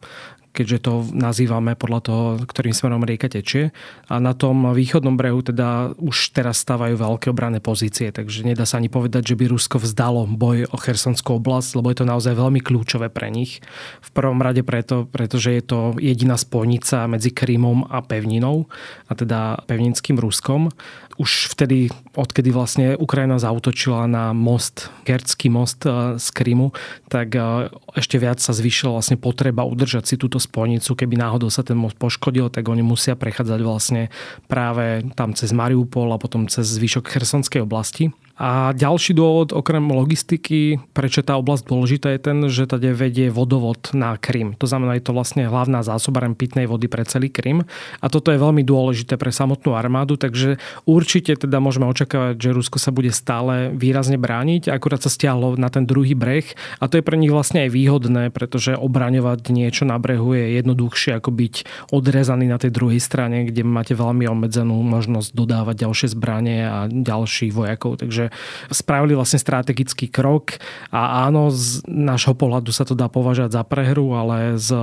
keďže 0.57 0.89
to 0.89 0.93
nazývame 1.13 1.77
podľa 1.77 1.99
toho, 2.01 2.23
ktorým 2.41 2.73
smerom 2.73 3.05
rieka 3.05 3.29
tečie. 3.29 3.69
A 4.09 4.17
na 4.17 4.33
tom 4.33 4.73
východnom 4.73 5.13
brehu 5.13 5.45
teda 5.45 5.93
už 6.01 6.33
teraz 6.33 6.65
stávajú 6.65 6.97
veľké 6.97 7.29
obranné 7.29 7.61
pozície, 7.61 8.09
takže 8.09 8.41
nedá 8.41 8.65
sa 8.65 8.81
ani 8.81 8.89
povedať, 8.89 9.29
že 9.29 9.37
by 9.37 9.45
Rusko 9.53 9.77
vzdalo 9.77 10.25
boj 10.25 10.65
o 10.73 10.77
Chersonskú 10.81 11.37
oblasť, 11.37 11.77
lebo 11.77 11.93
je 11.93 12.01
to 12.01 12.09
naozaj 12.09 12.33
veľmi 12.33 12.65
kľúčové 12.65 13.13
pre 13.13 13.29
nich. 13.29 13.61
V 14.01 14.09
prvom 14.17 14.41
rade 14.41 14.65
preto, 14.65 15.05
pretože 15.05 15.53
je 15.53 15.61
to 15.61 15.79
jediná 16.01 16.33
spojnica 16.33 17.05
medzi 17.05 17.29
Krymom 17.29 17.85
a 17.85 18.01
pevninou, 18.01 18.65
a 19.05 19.13
teda 19.13 19.61
pevninským 19.69 20.17
Ruskom 20.17 20.73
už 21.17 21.53
vtedy, 21.53 21.89
odkedy 22.13 22.53
vlastne 22.53 22.93
Ukrajina 22.93 23.41
zautočila 23.41 24.05
na 24.05 24.31
most, 24.37 24.93
Kercký 25.01 25.49
most 25.49 25.83
e, 25.83 26.21
z 26.21 26.27
Krymu, 26.29 26.71
tak 27.09 27.33
e, 27.33 27.73
ešte 27.97 28.21
viac 28.21 28.37
sa 28.37 28.53
zvýšila 28.53 28.93
vlastne 28.93 29.17
potreba 29.17 29.65
udržať 29.65 30.13
si 30.13 30.15
túto 30.15 30.37
spojnicu. 30.37 30.93
Keby 30.93 31.17
náhodou 31.17 31.49
sa 31.49 31.65
ten 31.65 31.75
most 31.75 31.97
poškodil, 31.97 32.53
tak 32.53 32.69
oni 32.69 32.85
musia 32.85 33.17
prechádzať 33.17 33.59
vlastne 33.65 34.13
práve 34.45 35.09
tam 35.17 35.33
cez 35.33 35.49
Mariupol 35.49 36.13
a 36.13 36.21
potom 36.21 36.45
cez 36.45 36.69
zvyšok 36.69 37.09
Chersonskej 37.09 37.65
oblasti. 37.65 38.13
A 38.37 38.69
ďalší 38.77 39.17
dôvod, 39.17 39.49
okrem 39.49 39.81
logistiky, 39.89 40.77
prečo 40.93 41.25
tá 41.25 41.41
oblasť 41.41 41.73
dôležitá 41.73 42.13
je 42.13 42.21
ten, 42.21 42.37
že 42.53 42.69
tady 42.69 42.93
vedie 42.93 43.33
vodovod 43.33 43.97
na 43.97 44.13
Krym. 44.13 44.53
To 44.61 44.69
znamená, 44.69 44.93
je 44.93 45.09
to 45.09 45.17
vlastne 45.17 45.49
hlavná 45.49 45.81
zásobarem 45.81 46.37
pitnej 46.37 46.69
vody 46.69 46.85
pre 46.85 47.01
celý 47.01 47.33
Krym. 47.33 47.65
A 47.97 48.05
toto 48.13 48.29
je 48.29 48.37
veľmi 48.37 48.61
dôležité 48.61 49.17
pre 49.17 49.33
samotnú 49.33 49.73
armádu, 49.73 50.21
takže 50.21 50.61
určite 50.85 51.33
teda 51.33 51.57
môžeme 51.57 51.89
očakávať, 51.89 52.37
že 52.37 52.53
Rusko 52.53 52.77
sa 52.77 52.93
bude 52.93 53.09
stále 53.09 53.73
výrazne 53.73 54.21
brániť. 54.21 54.69
Akurát 54.69 55.01
sa 55.01 55.09
stiahlo 55.09 55.57
na 55.57 55.73
ten 55.73 55.89
druhý 55.89 56.13
breh 56.13 56.45
a 56.77 56.85
to 56.85 57.01
je 57.01 57.05
pre 57.05 57.17
nich 57.17 57.33
vlastne 57.33 57.65
aj 57.65 57.73
výhodné, 57.73 58.29
pretože 58.29 58.77
obraňovať 58.77 59.49
niečo 59.49 59.89
na 59.89 59.97
brehu 59.97 60.37
je 60.37 60.61
jednoduchšie 60.61 61.17
ako 61.17 61.33
byť 61.33 61.55
odrezaný 61.89 62.45
na 62.45 62.61
tej 62.61 62.69
druhej 62.69 63.01
strane, 63.01 63.49
kde 63.49 63.65
máte 63.65 63.97
veľmi 63.97 64.29
obmedzenú 64.29 64.77
možnosť 64.85 65.33
dodávať 65.33 65.89
ďalšie 65.89 66.07
zbranie 66.13 66.69
a 66.69 66.85
ďalších 66.85 67.49
vojakov. 67.49 67.97
Takže 67.97 68.26
spravili 68.71 69.13
vlastne 69.13 69.41
strategický 69.41 70.07
krok 70.11 70.57
a 70.93 71.27
áno, 71.27 71.51
z 71.51 71.83
nášho 71.87 72.33
pohľadu 72.33 72.71
sa 72.71 72.83
to 72.87 72.93
dá 72.93 73.07
považať 73.11 73.55
za 73.55 73.63
prehru, 73.67 74.13
ale 74.15 74.55
z 74.59 74.73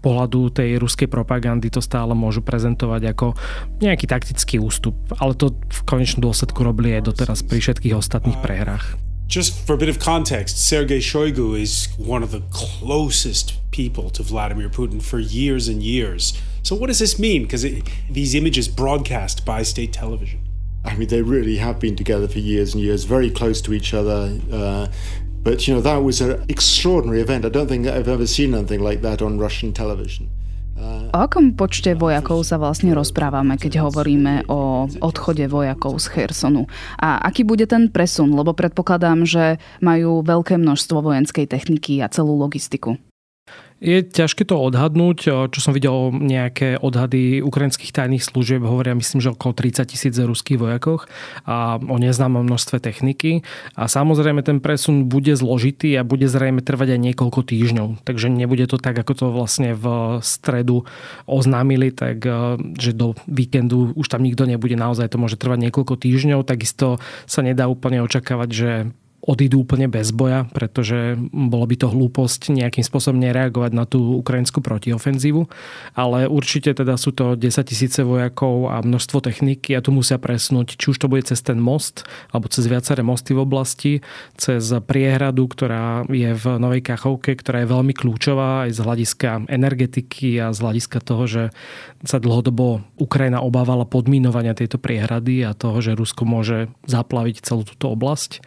pohľadu 0.00 0.54
tej 0.54 0.80
ruskej 0.80 1.08
propagandy 1.10 1.68
to 1.68 1.82
stále 1.84 2.12
môžu 2.16 2.40
prezentovať 2.40 3.02
ako 3.12 3.26
nejaký 3.80 4.06
taktický 4.08 4.56
ústup. 4.60 4.96
Ale 5.20 5.36
to 5.36 5.52
v 5.52 5.80
konečnom 5.84 6.24
dôsledku 6.24 6.60
robili 6.64 6.96
aj 6.96 7.10
doteraz 7.10 7.44
pri 7.44 7.60
všetkých 7.60 7.96
ostatných 7.96 8.38
prehrách. 8.40 8.98
Just 9.30 9.54
for 9.64 9.74
a 9.74 9.78
bit 9.78 9.88
of 9.88 10.00
context, 10.00 10.58
Sergei 10.58 10.98
Shoigu 10.98 11.54
is 11.54 11.86
one 11.96 12.24
of 12.24 12.32
the 12.32 12.42
closest 12.50 13.54
people 13.70 14.10
to 14.10 14.24
Vladimir 14.24 14.68
Putin 14.68 15.00
for 15.00 15.20
years 15.20 15.68
and 15.68 15.84
years. 15.84 16.34
So, 16.64 16.74
what 16.74 16.88
does 16.88 16.98
this 16.98 17.16
mean? 17.16 17.42
Because 17.42 17.64
these 18.10 18.34
images 18.34 18.66
broadcast 18.66 19.44
by 19.44 19.62
state 19.62 19.92
television. 19.92 20.49
I 20.84 20.96
mean, 20.96 21.08
they 21.08 21.22
really 21.22 21.56
have 21.56 21.78
been 21.78 21.96
together 21.96 22.28
for 22.28 22.38
years 22.38 22.74
and 22.74 22.82
years, 22.82 23.04
very 23.04 23.30
close 23.30 23.60
to 23.62 23.72
each 23.72 23.92
other. 23.92 24.38
Uh, 24.50 24.88
but, 25.42 25.68
you 25.68 25.74
know, 25.74 25.80
that 25.80 26.02
was 26.02 26.20
an 26.20 26.44
extraordinary 26.48 27.20
event. 27.20 27.44
I 27.44 27.48
don't 27.48 27.68
think 27.68 27.86
I've 27.86 28.08
ever 28.08 28.26
seen 28.26 28.54
anything 28.54 28.80
like 28.80 29.00
that 29.02 29.22
on 29.22 29.38
Russian 29.38 29.72
television. 29.72 30.28
O 31.10 31.18
akom 31.26 31.58
počte 31.58 31.92
vojakov 31.92 32.46
sa 32.46 32.56
vlastne 32.56 32.96
rozprávame, 32.96 33.60
keď 33.60 33.84
hovoríme 33.84 34.48
o 34.48 34.88
odchode 35.04 35.44
vojakov 35.44 36.00
z 36.00 36.06
Chersonu? 36.08 36.64
A 36.96 37.20
aký 37.20 37.44
bude 37.44 37.68
ten 37.68 37.92
presun? 37.92 38.32
Lebo 38.32 38.56
predpokladám, 38.56 39.28
že 39.28 39.60
majú 39.84 40.24
veľké 40.24 40.56
množstvo 40.56 41.04
vojenskej 41.04 41.50
techniky 41.50 42.00
a 42.00 42.08
celú 42.08 42.38
logistiku. 42.38 42.96
Je 43.80 44.04
ťažké 44.04 44.44
to 44.44 44.60
odhadnúť. 44.60 45.48
Čo 45.48 45.58
som 45.58 45.72
videl 45.72 46.12
nejaké 46.12 46.76
odhady 46.76 47.40
ukrajinských 47.40 47.96
tajných 47.96 48.20
služieb, 48.20 48.60
hovoria 48.60 48.92
myslím, 48.92 49.24
že 49.24 49.32
okolo 49.32 49.56
30 49.56 49.88
tisíc 49.88 50.12
ruských 50.12 50.60
vojakoch 50.60 51.08
a 51.48 51.80
o 51.80 51.96
neznámom 51.96 52.44
množstve 52.44 52.76
techniky. 52.76 53.40
A 53.80 53.88
samozrejme 53.88 54.44
ten 54.44 54.60
presun 54.60 55.08
bude 55.08 55.32
zložitý 55.32 55.96
a 55.96 56.04
bude 56.04 56.28
zrejme 56.28 56.60
trvať 56.60 56.92
aj 56.92 57.00
niekoľko 57.08 57.40
týždňov. 57.40 58.04
Takže 58.04 58.28
nebude 58.28 58.68
to 58.68 58.76
tak, 58.76 59.00
ako 59.00 59.12
to 59.16 59.26
vlastne 59.32 59.72
v 59.72 59.84
stredu 60.20 60.84
oznámili, 61.24 61.88
tak 61.88 62.20
že 62.76 62.92
do 62.92 63.16
víkendu 63.24 63.96
už 63.96 64.12
tam 64.12 64.20
nikto 64.20 64.44
nebude. 64.44 64.76
Naozaj 64.76 65.08
to 65.08 65.16
môže 65.16 65.40
trvať 65.40 65.72
niekoľko 65.72 65.96
týždňov. 65.96 66.44
Takisto 66.44 67.00
sa 67.24 67.40
nedá 67.40 67.64
úplne 67.64 68.04
očakávať, 68.04 68.48
že 68.52 68.70
odídu 69.20 69.62
úplne 69.62 69.84
bez 69.86 70.16
boja, 70.16 70.48
pretože 70.50 71.20
bolo 71.30 71.68
by 71.68 71.76
to 71.76 71.92
hlúposť 71.92 72.56
nejakým 72.56 72.80
spôsobom 72.80 73.20
nereagovať 73.20 73.72
na 73.76 73.84
tú 73.84 74.20
ukrajinskú 74.20 74.64
protiofenzívu. 74.64 75.44
Ale 75.92 76.24
určite 76.24 76.72
teda 76.72 76.96
sú 76.96 77.12
to 77.12 77.36
10 77.36 77.44
tisíce 77.68 78.00
vojakov 78.00 78.72
a 78.72 78.80
množstvo 78.80 79.20
techniky 79.20 79.76
a 79.76 79.84
tu 79.84 79.92
musia 79.92 80.16
presnúť, 80.16 80.80
či 80.80 80.96
už 80.96 81.04
to 81.04 81.10
bude 81.12 81.28
cez 81.28 81.44
ten 81.44 81.60
most, 81.60 82.08
alebo 82.32 82.48
cez 82.48 82.64
viaceré 82.64 83.04
mosty 83.04 83.36
v 83.36 83.44
oblasti, 83.44 83.92
cez 84.40 84.64
priehradu, 84.88 85.44
ktorá 85.52 86.08
je 86.08 86.32
v 86.32 86.44
Novej 86.56 86.80
Kachovke, 86.80 87.36
ktorá 87.36 87.62
je 87.64 87.72
veľmi 87.72 87.92
kľúčová 87.92 88.64
aj 88.68 88.70
z 88.72 88.80
hľadiska 88.80 89.30
energetiky 89.52 90.40
a 90.40 90.56
z 90.56 90.58
hľadiska 90.64 90.98
toho, 91.04 91.24
že 91.28 91.42
sa 92.00 92.16
dlhodobo 92.16 92.80
Ukrajina 92.96 93.44
obávala 93.44 93.84
podminovania 93.84 94.56
tejto 94.56 94.80
priehrady 94.80 95.44
a 95.44 95.52
toho, 95.52 95.84
že 95.84 95.92
Rusko 95.92 96.24
môže 96.24 96.72
zaplaviť 96.88 97.44
celú 97.44 97.68
túto 97.68 97.92
oblasť 97.92 98.40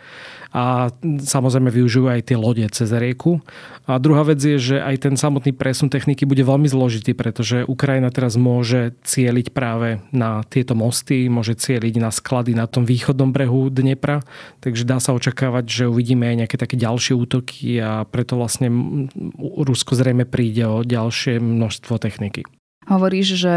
a 0.53 0.93
samozrejme 1.03 1.73
využijú 1.73 2.05
aj 2.13 2.29
tie 2.29 2.37
lode 2.37 2.61
cez 2.69 2.93
rieku. 2.93 3.41
A 3.89 3.97
druhá 3.97 4.21
vec 4.21 4.37
je, 4.37 4.61
že 4.61 4.77
aj 4.77 5.09
ten 5.09 5.15
samotný 5.17 5.51
presun 5.51 5.89
techniky 5.89 6.29
bude 6.29 6.45
veľmi 6.45 6.69
zložitý, 6.69 7.17
pretože 7.17 7.65
Ukrajina 7.65 8.13
teraz 8.13 8.37
môže 8.37 8.93
cieliť 9.01 9.49
práve 9.49 10.05
na 10.13 10.45
tieto 10.45 10.77
mosty, 10.77 11.25
môže 11.25 11.57
cieliť 11.57 11.97
na 11.97 12.13
sklady 12.13 12.53
na 12.53 12.69
tom 12.69 12.85
východnom 12.85 13.33
brehu 13.33 13.73
Dnepra, 13.73 14.21
takže 14.61 14.85
dá 14.85 15.01
sa 15.01 15.17
očakávať, 15.17 15.65
že 15.65 15.83
uvidíme 15.89 16.29
aj 16.29 16.45
nejaké 16.45 16.57
také 16.61 16.77
ďalšie 16.77 17.17
útoky 17.17 17.81
a 17.81 18.05
preto 18.05 18.37
vlastne 18.37 18.69
Rusko 19.41 19.97
zrejme 19.97 20.29
príde 20.29 20.69
o 20.69 20.85
ďalšie 20.85 21.41
množstvo 21.41 21.97
techniky. 21.97 22.45
Hovoríš, 22.83 23.39
že 23.39 23.55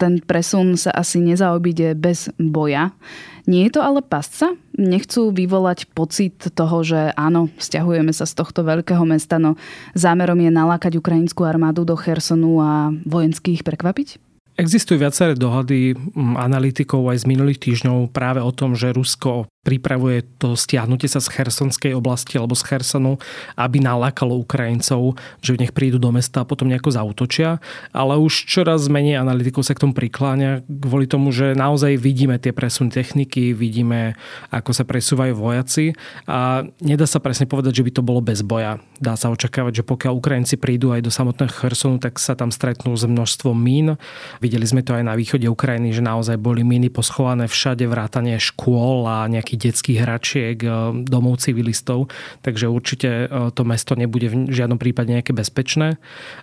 ten 0.00 0.16
presun 0.24 0.80
sa 0.80 0.88
asi 0.96 1.20
nezaobíde 1.20 1.92
bez 1.92 2.32
boja. 2.40 2.96
Nie 3.46 3.70
je 3.70 3.78
to 3.78 3.80
ale 3.82 4.02
pasca? 4.02 4.58
Nechcú 4.74 5.30
vyvolať 5.30 5.86
pocit 5.94 6.34
toho, 6.50 6.82
že 6.82 7.14
áno, 7.14 7.46
stiahujeme 7.62 8.10
sa 8.10 8.26
z 8.26 8.34
tohto 8.34 8.66
veľkého 8.66 9.06
mesta, 9.06 9.38
no 9.38 9.54
zámerom 9.94 10.36
je 10.42 10.50
nalákať 10.50 10.98
ukrajinskú 10.98 11.46
armádu 11.46 11.86
do 11.86 11.94
Chersonu 11.94 12.58
a 12.58 12.90
vojensky 13.06 13.54
ich 13.54 13.62
prekvapiť? 13.62 14.18
Existujú 14.56 15.04
viaceré 15.04 15.36
dohady 15.36 15.94
analytikov 16.16 17.06
aj 17.12 17.22
z 17.22 17.28
minulých 17.28 17.60
týždňov 17.60 18.08
práve 18.10 18.40
o 18.40 18.48
tom, 18.50 18.72
že 18.72 18.90
Rusko 18.90 19.46
pripravuje 19.66 20.22
to 20.38 20.54
stiahnutie 20.54 21.10
sa 21.10 21.18
z 21.18 21.34
Chersonskej 21.34 21.90
oblasti 21.98 22.38
alebo 22.38 22.54
z 22.54 22.62
Chersonu, 22.62 23.18
aby 23.58 23.82
nalákalo 23.82 24.38
Ukrajincov, 24.38 25.18
že 25.42 25.58
nech 25.58 25.74
prídu 25.74 25.98
do 25.98 26.14
mesta 26.14 26.46
a 26.46 26.48
potom 26.48 26.70
nejako 26.70 26.94
zautočia. 26.94 27.58
Ale 27.90 28.14
už 28.14 28.46
čoraz 28.46 28.86
menej 28.86 29.18
analytikov 29.18 29.66
sa 29.66 29.74
k 29.74 29.82
tomu 29.82 29.98
prikláňa 29.98 30.62
kvôli 30.70 31.10
tomu, 31.10 31.34
že 31.34 31.58
naozaj 31.58 31.98
vidíme 31.98 32.38
tie 32.38 32.54
presuny 32.54 32.94
techniky, 32.94 33.50
vidíme, 33.50 34.14
ako 34.54 34.70
sa 34.70 34.86
presúvajú 34.86 35.34
vojaci 35.34 35.98
a 36.30 36.62
nedá 36.78 37.10
sa 37.10 37.18
presne 37.18 37.50
povedať, 37.50 37.82
že 37.82 37.84
by 37.84 37.90
to 37.90 38.06
bolo 38.06 38.22
bez 38.22 38.46
boja. 38.46 38.78
Dá 39.02 39.18
sa 39.18 39.34
očakávať, 39.34 39.82
že 39.82 39.88
pokiaľ 39.88 40.12
Ukrajinci 40.14 40.54
prídu 40.60 40.94
aj 40.94 41.02
do 41.02 41.10
samotného 41.10 41.50
Chersonu, 41.50 41.98
tak 41.98 42.22
sa 42.22 42.38
tam 42.38 42.54
stretnú 42.54 42.94
s 42.94 43.02
množstvom 43.02 43.56
mín. 43.56 43.98
Videli 44.38 44.64
sme 44.68 44.86
to 44.86 44.94
aj 44.94 45.02
na 45.02 45.18
východe 45.18 45.50
Ukrajiny, 45.50 45.90
že 45.90 46.04
naozaj 46.04 46.38
boli 46.38 46.62
míny 46.62 46.92
poschované 46.92 47.50
všade, 47.50 47.84
vrátanie 47.88 48.38
škôl 48.38 49.08
a 49.08 49.26
nejakých 49.26 49.55
nejakých 49.56 49.72
detských 49.72 49.98
hračiek, 50.04 50.56
eh, 50.60 50.70
domov 51.08 51.40
civilistov, 51.40 52.12
takže 52.44 52.68
určite 52.68 53.08
eh, 53.08 53.28
to 53.56 53.62
mesto 53.64 53.96
nebude 53.96 54.28
v 54.28 54.52
žiadnom 54.52 54.76
prípade 54.76 55.08
nejaké 55.08 55.32
bezpečné. 55.32 55.96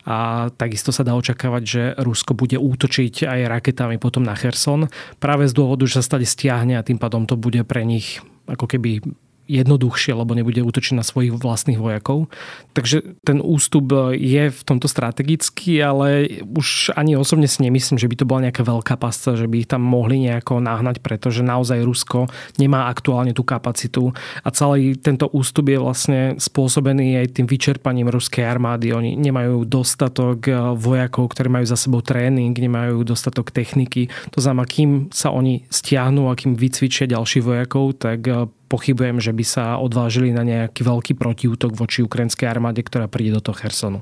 A 0.10 0.50
takisto 0.58 0.90
sa 0.90 1.06
dá 1.06 1.14
očakávať, 1.14 1.64
že 1.64 1.82
Rusko 2.02 2.34
bude 2.34 2.58
útočiť 2.58 3.30
aj 3.30 3.40
raketami 3.62 4.02
potom 4.02 4.26
na 4.26 4.34
Kherson 4.34 4.90
práve 5.22 5.46
z 5.46 5.54
dôvodu, 5.54 5.86
že 5.86 6.02
sa 6.02 6.04
stade 6.04 6.26
stiahne 6.26 6.76
a 6.76 6.86
tým 6.86 6.98
pádom 6.98 7.30
to 7.30 7.38
bude 7.38 7.62
pre 7.70 7.86
nich 7.86 8.20
ako 8.50 8.68
keby 8.68 9.00
jednoduchšie, 9.46 10.16
lebo 10.16 10.32
nebude 10.34 10.64
útočiť 10.64 10.96
na 10.96 11.04
svojich 11.04 11.36
vlastných 11.36 11.76
vojakov. 11.76 12.32
Takže 12.72 13.20
ten 13.28 13.44
ústup 13.44 13.92
je 14.16 14.50
v 14.50 14.62
tomto 14.64 14.88
strategický, 14.88 15.84
ale 15.84 16.40
už 16.48 16.96
ani 16.96 17.20
osobne 17.20 17.46
si 17.46 17.60
nemyslím, 17.62 18.00
že 18.00 18.08
by 18.08 18.16
to 18.16 18.26
bola 18.26 18.50
nejaká 18.50 18.64
veľká 18.64 18.96
pasca, 18.96 19.36
že 19.36 19.52
by 19.52 19.64
ich 19.64 19.70
tam 19.70 19.84
mohli 19.84 20.24
nejako 20.24 20.64
nahnať, 20.64 21.04
pretože 21.04 21.44
naozaj 21.44 21.84
Rusko 21.84 22.32
nemá 22.56 22.88
aktuálne 22.88 23.36
tú 23.36 23.44
kapacitu 23.44 24.16
a 24.42 24.50
celý 24.50 24.96
tento 24.96 25.28
ústup 25.30 25.68
je 25.68 25.78
vlastne 25.78 26.20
spôsobený 26.40 27.20
aj 27.20 27.36
tým 27.36 27.48
vyčerpaním 27.48 28.08
ruskej 28.08 28.48
armády. 28.48 28.96
Oni 28.96 29.20
nemajú 29.20 29.68
dostatok 29.68 30.48
vojakov, 30.80 31.36
ktorí 31.36 31.52
majú 31.52 31.66
za 31.68 31.76
sebou 31.76 32.00
tréning, 32.00 32.56
nemajú 32.56 33.04
dostatok 33.04 33.52
techniky. 33.52 34.08
To 34.32 34.40
znamená, 34.40 34.66
kým 34.66 35.12
sa 35.12 35.30
oni 35.36 35.68
stiahnu 35.68 36.32
a 36.32 36.38
kým 36.40 36.56
vycvičia 36.56 37.12
ďalších 37.12 37.44
vojakov, 37.44 38.00
tak 38.00 38.26
pochybujem, 38.73 39.21
že 39.21 39.33
by 39.33 39.45
sa 39.45 39.65
odvážili 39.81 40.33
na 40.33 40.45
nejaký 40.45 40.85
veľký 40.85 41.13
protiútok 41.17 41.75
voči 41.77 42.05
ukrajinskej 42.05 42.49
armáde, 42.49 42.85
ktorá 42.85 43.09
príde 43.09 43.37
do 43.37 43.43
toho 43.45 43.57
Chersonu. 43.57 44.01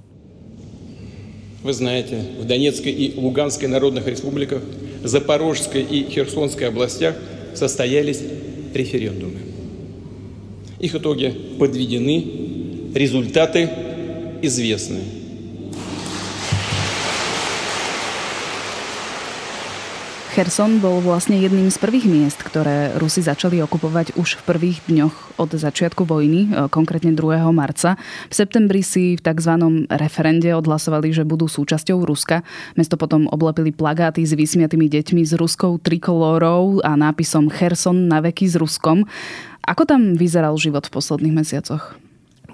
Вы 1.66 1.73
знаете, 1.73 2.23
в 2.38 2.47
Донецкой 2.47 2.93
и 2.93 3.19
Луганской 3.19 3.66
народных 3.66 4.07
республиках, 4.07 4.62
Запорожской 5.02 5.83
и 5.83 6.07
Херсонской 6.09 6.69
областях 6.69 7.16
состоялись 7.55 8.23
референдумы. 8.73 9.40
Их 10.78 10.95
итоги 10.95 11.35
подведены, 11.59 12.93
результаты 12.95 13.69
известны. 14.43 15.20
Cherson 20.41 20.81
bol 20.81 21.05
vlastne 21.05 21.38
jedným 21.38 21.69
z 21.69 21.77
prvých 21.77 22.10
miest, 22.10 22.41
ktoré 22.41 22.98
Rusi 22.98 23.21
začali 23.21 23.62
okupovať 23.62 24.17
už 24.17 24.41
v 24.41 24.45
prvých 24.50 24.81
dňoch 24.89 25.38
od 25.38 25.53
začiatku 25.53 26.01
vojny, 26.01 26.50
e, 26.50 26.65
konkrétne 26.65 27.13
2. 27.13 27.53
marca. 27.53 27.93
V 28.25 28.33
septembri 28.33 28.81
si 28.81 29.13
v 29.13 29.21
tzv. 29.21 29.53
referende 29.86 30.50
odhlasovali, 30.57 31.13
že 31.13 31.29
budú 31.29 31.45
súčasťou 31.45 32.01
Ruska. 32.01 32.41
Mesto 32.74 32.98
potom 32.98 33.29
oblepili 33.29 33.69
plagáty 33.69 34.25
s 34.25 34.33
vysmiatými 34.33 34.89
deťmi 34.89 35.21
s 35.21 35.38
ruskou 35.38 35.77
trikolórou 35.77 36.81
a 36.81 36.98
nápisom 36.98 37.45
Cherson 37.53 38.10
na 38.10 38.17
veky 38.25 38.50
s 38.50 38.57
Ruskom. 38.57 39.05
Ako 39.62 39.86
tam 39.86 40.17
vyzeral 40.17 40.57
život 40.57 40.89
v 40.89 40.93
posledných 40.98 41.38
mesiacoch? 41.38 42.01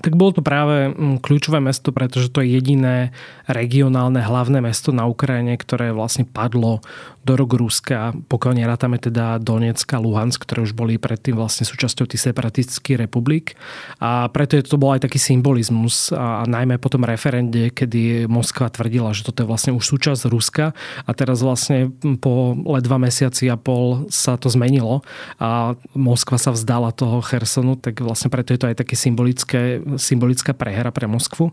Tak 0.01 0.13
bolo 0.13 0.31
to 0.35 0.45
práve 0.45 0.93
mm, 0.93 1.25
kľúčové 1.25 1.57
mesto, 1.57 1.89
pretože 1.89 2.29
to 2.29 2.45
je 2.45 2.53
jediné 2.53 3.09
regionálne 3.49 4.21
hlavné 4.21 4.61
mesto 4.61 4.93
na 4.93 5.09
Ukrajine, 5.09 5.57
ktoré 5.57 5.89
vlastne 5.89 6.27
padlo 6.27 6.85
do 7.27 7.35
rok 7.35 7.51
Ruska, 7.59 8.15
pokiaľ 8.31 8.63
nerátame 8.63 8.95
teda 8.95 9.35
Donetsk 9.43 9.99
Luhansk, 9.99 10.47
ktoré 10.47 10.63
už 10.63 10.71
boli 10.71 10.95
predtým 10.95 11.35
vlastne 11.35 11.67
súčasťou 11.67 12.07
tých 12.07 12.31
separatistických 12.31 13.03
republik. 13.03 13.59
A 13.99 14.31
preto 14.31 14.55
je 14.55 14.63
to 14.63 14.79
bol 14.79 14.95
aj 14.95 15.03
taký 15.03 15.19
symbolizmus 15.19 16.15
a 16.15 16.47
najmä 16.47 16.79
po 16.79 16.87
tom 16.87 17.03
referende, 17.03 17.75
kedy 17.75 18.31
Moskva 18.31 18.71
tvrdila, 18.71 19.11
že 19.11 19.27
toto 19.27 19.43
je 19.43 19.49
vlastne 19.51 19.75
už 19.75 19.83
súčasť 19.83 20.31
Ruska 20.31 20.71
a 21.03 21.11
teraz 21.11 21.43
vlastne 21.43 21.91
po 22.23 22.55
let 22.63 22.87
dva 22.87 22.95
mesiaci 22.95 23.51
a 23.51 23.59
pol 23.59 24.07
sa 24.07 24.39
to 24.39 24.47
zmenilo 24.47 25.03
a 25.43 25.75
Moskva 25.91 26.39
sa 26.39 26.55
vzdala 26.55 26.95
toho 26.95 27.19
Chersonu, 27.19 27.75
tak 27.75 27.99
vlastne 27.99 28.31
preto 28.31 28.55
je 28.55 28.59
to 28.63 28.69
aj 28.71 28.79
také 28.79 28.95
symbolické, 28.95 29.83
symbolická 29.99 30.55
prehra 30.55 30.93
pre 30.95 31.09
Moskvu. 31.09 31.51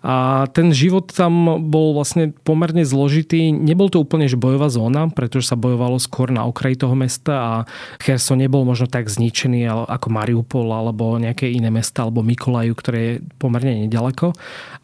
A 0.00 0.46
ten 0.56 0.72
život 0.72 1.12
tam 1.12 1.66
bol 1.68 1.92
vlastne 1.92 2.32
pomerne 2.46 2.86
zložitý. 2.86 3.52
Nebol 3.52 3.92
to 3.92 4.00
úplne 4.00 4.30
že 4.30 4.40
bojová 4.40 4.70
zóna, 4.70 5.09
pretože 5.12 5.50
sa 5.50 5.58
bojovalo 5.58 5.98
skôr 5.98 6.30
na 6.30 6.46
okraji 6.46 6.80
toho 6.80 6.94
mesta 6.94 7.34
a 7.34 7.54
Cherson 8.00 8.40
nebol 8.40 8.62
možno 8.64 8.86
tak 8.86 9.10
zničený 9.10 9.66
ako 9.68 10.08
Mariupol 10.08 10.70
alebo 10.70 11.18
nejaké 11.18 11.50
iné 11.50 11.68
mesta 11.68 12.06
alebo 12.06 12.24
Mikolaju, 12.24 12.72
ktoré 12.74 12.98
je 12.98 13.14
pomerne 13.38 13.86
nedaleko. 13.86 14.32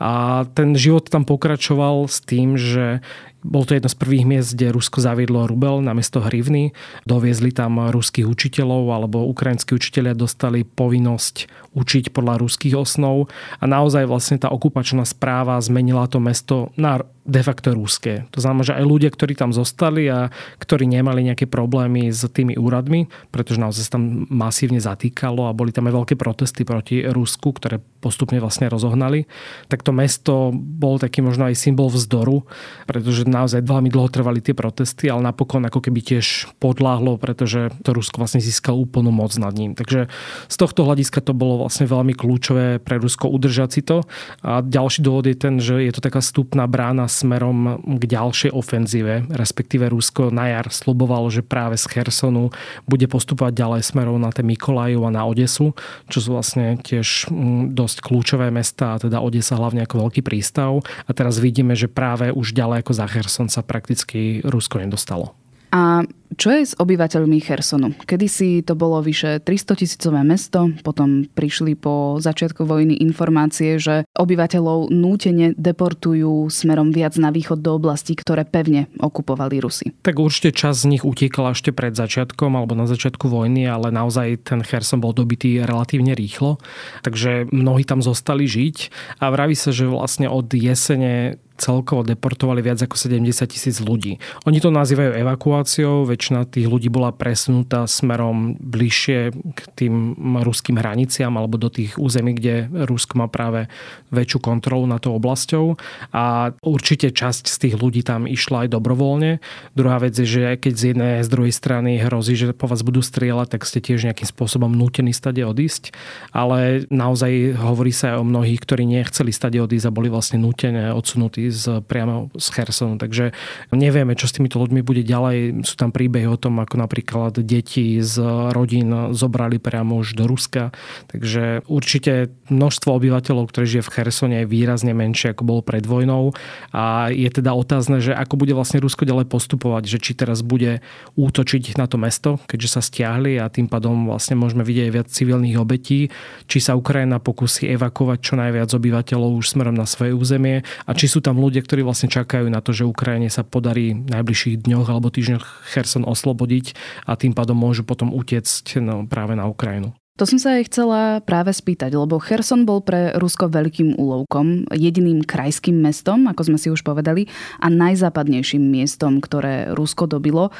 A 0.02 0.44
ten 0.52 0.76
život 0.76 1.08
tam 1.08 1.24
pokračoval 1.24 2.10
s 2.10 2.20
tým, 2.20 2.58
že 2.60 3.00
bol 3.46 3.62
to 3.62 3.78
jedno 3.78 3.86
z 3.86 3.96
prvých 3.96 4.26
miest, 4.26 4.58
kde 4.58 4.74
Rusko 4.74 4.98
zaviedlo 4.98 5.46
rubel 5.46 5.78
na 5.78 5.94
miesto 5.94 6.18
hrivny. 6.18 6.74
Doviezli 7.06 7.54
tam 7.54 7.78
ruských 7.78 8.26
učiteľov 8.26 8.90
alebo 8.90 9.30
ukrajinskí 9.30 9.78
učiteľia 9.78 10.18
dostali 10.18 10.66
povinnosť 10.66 11.46
učiť 11.76 12.10
podľa 12.10 12.42
ruských 12.42 12.74
osnov 12.74 13.28
a 13.60 13.64
naozaj 13.68 14.08
vlastne 14.08 14.40
tá 14.40 14.48
okupačná 14.48 15.04
správa 15.04 15.60
zmenila 15.60 16.08
to 16.08 16.18
mesto 16.18 16.72
na 16.74 17.04
de 17.26 17.42
facto 17.42 17.74
rúské. 17.74 18.24
To 18.30 18.38
znamená, 18.38 18.62
že 18.62 18.78
aj 18.78 18.86
ľudia, 18.86 19.10
ktorí 19.10 19.34
tam 19.34 19.50
zostali 19.50 20.06
a 20.06 20.30
ktorí 20.62 20.86
nemali 20.86 21.26
nejaké 21.26 21.50
problémy 21.50 22.14
s 22.14 22.22
tými 22.30 22.54
úradmi, 22.54 23.10
pretože 23.34 23.58
naozaj 23.58 23.82
sa 23.82 23.98
tam 23.98 24.30
masívne 24.30 24.78
zatýkalo 24.78 25.50
a 25.50 25.56
boli 25.56 25.74
tam 25.74 25.90
aj 25.90 25.94
veľké 25.98 26.14
protesty 26.14 26.62
proti 26.62 27.02
Rusku, 27.02 27.50
ktoré 27.50 27.82
postupne 27.98 28.38
vlastne 28.38 28.70
rozohnali, 28.70 29.26
tak 29.66 29.82
to 29.82 29.90
mesto 29.90 30.54
bol 30.54 31.02
taký 31.02 31.18
možno 31.20 31.50
aj 31.50 31.58
symbol 31.58 31.90
vzdoru, 31.90 32.46
pretože 32.86 33.26
naozaj 33.36 33.60
veľmi 33.60 33.92
dlho 33.92 34.08
trvali 34.08 34.40
tie 34.40 34.56
protesty, 34.56 35.12
ale 35.12 35.20
napokon 35.28 35.68
ako 35.68 35.84
keby 35.84 36.00
tiež 36.00 36.48
podláhlo, 36.56 37.20
pretože 37.20 37.68
to 37.84 37.92
Rusko 37.92 38.24
vlastne 38.24 38.40
získalo 38.40 38.80
úplnú 38.80 39.12
moc 39.12 39.36
nad 39.36 39.52
ním. 39.52 39.76
Takže 39.76 40.08
z 40.48 40.56
tohto 40.56 40.88
hľadiska 40.88 41.20
to 41.20 41.36
bolo 41.36 41.68
vlastne 41.68 41.84
veľmi 41.84 42.16
kľúčové 42.16 42.80
pre 42.80 42.96
Rusko 42.96 43.28
udržať 43.28 43.68
si 43.68 43.82
to. 43.84 44.06
A 44.40 44.64
ďalší 44.64 45.04
dôvod 45.04 45.28
je 45.28 45.36
ten, 45.36 45.60
že 45.60 45.84
je 45.84 45.92
to 45.92 46.00
taká 46.00 46.24
stupná 46.24 46.64
brána 46.64 47.04
smerom 47.06 47.84
k 48.00 48.02
ďalšej 48.08 48.50
ofenzíve, 48.56 49.28
respektíve 49.28 49.90
Rusko 49.92 50.32
na 50.32 50.48
jar 50.50 50.72
slubovalo, 50.72 51.28
že 51.28 51.44
práve 51.44 51.76
z 51.76 51.84
Chersonu 51.90 52.54
bude 52.88 53.04
postupovať 53.10 53.52
ďalej 53.52 53.82
smerom 53.84 54.16
na 54.22 54.32
tie 54.32 54.46
Mikolajov 54.46 55.04
a 55.04 55.14
na 55.14 55.22
Odesu, 55.26 55.76
čo 56.08 56.18
sú 56.22 56.38
vlastne 56.38 56.78
tiež 56.80 57.28
mm, 57.28 57.74
dosť 57.76 58.00
kľúčové 58.00 58.48
mesta, 58.48 58.96
teda 58.96 59.20
Odesa 59.20 59.58
hlavne 59.58 59.84
ako 59.84 60.08
veľký 60.08 60.22
prístav. 60.22 60.80
A 61.04 61.10
teraz 61.12 61.42
vidíme, 61.42 61.74
že 61.74 61.90
práve 61.90 62.30
už 62.30 62.54
ďalej 62.54 62.86
ako 62.86 62.92
za 62.94 63.06
Cherson 63.26 63.50
sa 63.50 63.66
prakticky 63.66 64.38
Rusko 64.46 64.78
nedostalo. 64.78 65.34
A 65.74 66.06
čo 66.36 66.52
je 66.52 66.62
s 66.68 66.76
obyvateľmi 66.76 67.40
Chersonu? 67.40 67.96
Kedysi 68.04 68.60
to 68.60 68.76
bolo 68.76 69.00
vyše 69.00 69.40
300 69.40 69.80
tisícové 69.80 70.20
mesto, 70.20 70.68
potom 70.84 71.24
prišli 71.24 71.74
po 71.74 72.20
začiatku 72.20 72.68
vojny 72.68 73.00
informácie, 73.00 73.80
že 73.80 74.04
obyvateľov 74.12 74.92
nútene 74.92 75.56
deportujú 75.56 76.52
smerom 76.52 76.92
viac 76.92 77.16
na 77.16 77.32
východ 77.32 77.64
do 77.64 77.80
oblastí, 77.80 78.12
ktoré 78.14 78.44
pevne 78.44 78.92
okupovali 79.00 79.64
Rusy. 79.64 79.96
Tak 80.04 80.20
určite 80.20 80.52
čas 80.52 80.84
z 80.84 80.92
nich 80.92 81.02
utekala 81.08 81.56
ešte 81.56 81.72
pred 81.72 81.96
začiatkom 81.96 82.52
alebo 82.52 82.76
na 82.76 82.84
začiatku 82.84 83.26
vojny, 83.32 83.64
ale 83.64 83.88
naozaj 83.88 84.44
ten 84.44 84.60
Cherson 84.60 85.00
bol 85.00 85.16
dobitý 85.16 85.64
relatívne 85.64 86.12
rýchlo, 86.12 86.60
takže 87.00 87.48
mnohí 87.48 87.88
tam 87.88 88.04
zostali 88.04 88.44
žiť 88.44 88.76
a 89.24 89.32
vraví 89.32 89.56
sa, 89.56 89.72
že 89.72 89.88
vlastne 89.88 90.28
od 90.28 90.52
jesene 90.52 91.40
celkovo 91.56 92.04
deportovali 92.04 92.60
viac 92.60 92.84
ako 92.84 92.94
70 92.94 93.32
tisíc 93.48 93.76
ľudí. 93.80 94.20
Oni 94.44 94.60
to 94.60 94.68
nazývajú 94.68 95.16
evakuáciou, 95.16 96.04
väčšina 96.26 96.50
tých 96.50 96.66
ľudí 96.66 96.90
bola 96.90 97.14
presunutá 97.14 97.86
smerom 97.86 98.58
bližšie 98.58 99.30
k 99.30 99.60
tým 99.78 99.94
ruským 100.42 100.74
hraniciam 100.74 101.30
alebo 101.38 101.54
do 101.54 101.70
tých 101.70 101.94
území, 101.94 102.34
kde 102.34 102.66
Rusko 102.66 103.22
má 103.22 103.30
práve 103.30 103.70
väčšiu 104.10 104.42
kontrolu 104.42 104.90
nad 104.90 104.98
tou 104.98 105.14
oblasťou 105.14 105.78
a 106.10 106.50
určite 106.66 107.14
časť 107.14 107.46
z 107.46 107.56
tých 107.62 107.74
ľudí 107.78 108.02
tam 108.02 108.26
išla 108.26 108.66
aj 108.66 108.74
dobrovoľne. 108.74 109.38
Druhá 109.78 110.02
vec 110.02 110.18
je, 110.18 110.26
že 110.26 110.58
keď 110.58 110.74
z 110.74 110.82
jednej 110.90 111.14
z 111.22 111.28
druhej 111.30 111.54
strany 111.54 112.02
hrozí, 112.02 112.34
že 112.34 112.50
po 112.50 112.66
vás 112.66 112.82
budú 112.82 113.06
strieľať, 113.06 113.54
tak 113.54 113.62
ste 113.62 113.78
tiež 113.78 114.10
nejakým 114.10 114.26
spôsobom 114.26 114.74
nútení 114.74 115.14
stade 115.14 115.46
odísť. 115.46 115.94
Ale 116.34 116.90
naozaj 116.90 117.54
hovorí 117.54 117.94
sa 117.94 118.18
aj 118.18 118.26
o 118.26 118.26
mnohých, 118.26 118.58
ktorí 118.66 118.82
nechceli 118.82 119.30
stade 119.30 119.62
odísť 119.62 119.86
a 119.86 119.94
boli 119.94 120.10
vlastne 120.10 120.42
nútené 120.42 120.90
odsunutí 120.90 121.54
z, 121.54 121.86
priamo 121.86 122.34
z 122.34 122.46
Chersonu. 122.50 122.98
Takže 122.98 123.30
nevieme, 123.70 124.18
čo 124.18 124.26
s 124.26 124.34
týmito 124.34 124.58
ľuďmi 124.58 124.82
bude 124.82 125.06
ďalej. 125.06 125.62
Sú 125.62 125.78
tam 125.78 125.94
príbehy 125.94 126.15
o 126.24 126.40
tom, 126.40 126.56
ako 126.64 126.80
napríklad 126.80 127.36
deti 127.44 128.00
z 128.00 128.16
rodín 128.56 129.12
zobrali 129.12 129.60
priamo 129.60 130.00
už 130.00 130.16
do 130.16 130.24
Ruska. 130.24 130.72
Takže 131.12 131.68
určite 131.68 132.32
množstvo 132.48 132.96
obyvateľov, 132.96 133.52
ktorí 133.52 133.76
žije 133.76 133.84
v 133.84 133.92
Chersone, 133.92 134.36
je 134.40 134.48
výrazne 134.48 134.96
menšie, 134.96 135.36
ako 135.36 135.44
bolo 135.44 135.60
pred 135.60 135.84
vojnou. 135.84 136.32
A 136.72 137.12
je 137.12 137.28
teda 137.28 137.52
otázne, 137.52 138.00
že 138.00 138.16
ako 138.16 138.40
bude 138.40 138.56
vlastne 138.56 138.80
Rusko 138.80 139.04
ďalej 139.04 139.28
postupovať, 139.28 139.84
že 139.84 139.98
či 140.00 140.16
teraz 140.16 140.40
bude 140.40 140.80
útočiť 141.18 141.76
na 141.76 141.84
to 141.90 142.00
mesto, 142.00 142.40
keďže 142.46 142.78
sa 142.78 142.80
stiahli 142.80 143.36
a 143.42 143.50
tým 143.50 143.66
pádom 143.66 144.06
vlastne 144.06 144.38
môžeme 144.38 144.62
vidieť 144.62 144.88
viac 144.94 145.08
civilných 145.10 145.58
obetí, 145.58 146.14
či 146.46 146.58
sa 146.62 146.78
Ukrajina 146.78 147.18
pokusí 147.18 147.66
evakovať 147.74 148.18
čo 148.22 148.34
najviac 148.38 148.70
obyvateľov 148.70 149.42
už 149.42 149.58
smerom 149.58 149.74
na 149.74 149.84
svoje 149.84 150.14
územie 150.14 150.62
a 150.86 150.90
či 150.94 151.10
sú 151.10 151.18
tam 151.18 151.42
ľudia, 151.42 151.66
ktorí 151.66 151.82
vlastne 151.82 152.06
čakajú 152.06 152.46
na 152.46 152.62
to, 152.62 152.70
že 152.70 152.86
Ukrajine 152.86 153.26
sa 153.26 153.42
podarí 153.42 153.98
v 153.98 154.06
najbližších 154.06 154.62
dňoch 154.62 154.86
alebo 154.86 155.10
týždňoch 155.10 155.66
Cherson 155.74 156.05
oslobodiť 156.06 156.78
a 157.04 157.18
tým 157.18 157.34
pádom 157.34 157.58
môžu 157.58 157.82
potom 157.82 158.14
utiecť 158.14 158.78
no, 158.78 159.04
práve 159.10 159.34
na 159.34 159.50
Ukrajinu. 159.50 159.90
To 160.16 160.24
som 160.24 160.40
sa 160.40 160.56
aj 160.56 160.72
chcela 160.72 161.20
práve 161.20 161.52
spýtať, 161.52 161.92
lebo 161.92 162.16
Cherson 162.16 162.64
bol 162.64 162.80
pre 162.80 163.12
Rusko 163.20 163.52
veľkým 163.52 164.00
úlovkom, 164.00 164.64
jediným 164.72 165.20
krajským 165.20 165.76
mestom, 165.76 166.24
ako 166.24 166.48
sme 166.48 166.56
si 166.56 166.72
už 166.72 166.80
povedali, 166.80 167.28
a 167.60 167.68
najzápadnejším 167.68 168.64
miestom, 168.64 169.20
ktoré 169.20 169.76
Rusko 169.76 170.08
dobilo. 170.08 170.56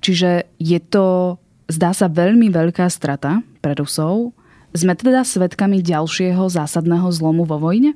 Čiže 0.00 0.48
je 0.56 0.80
to, 0.80 1.36
zdá 1.68 1.92
sa, 1.92 2.08
veľmi 2.08 2.48
veľká 2.48 2.88
strata 2.88 3.44
pre 3.60 3.76
Rusov. 3.76 4.32
Sme 4.72 4.96
teda 4.96 5.20
svedkami 5.20 5.84
ďalšieho 5.84 6.48
zásadného 6.48 7.12
zlomu 7.12 7.44
vo 7.44 7.60
vojne? 7.60 7.92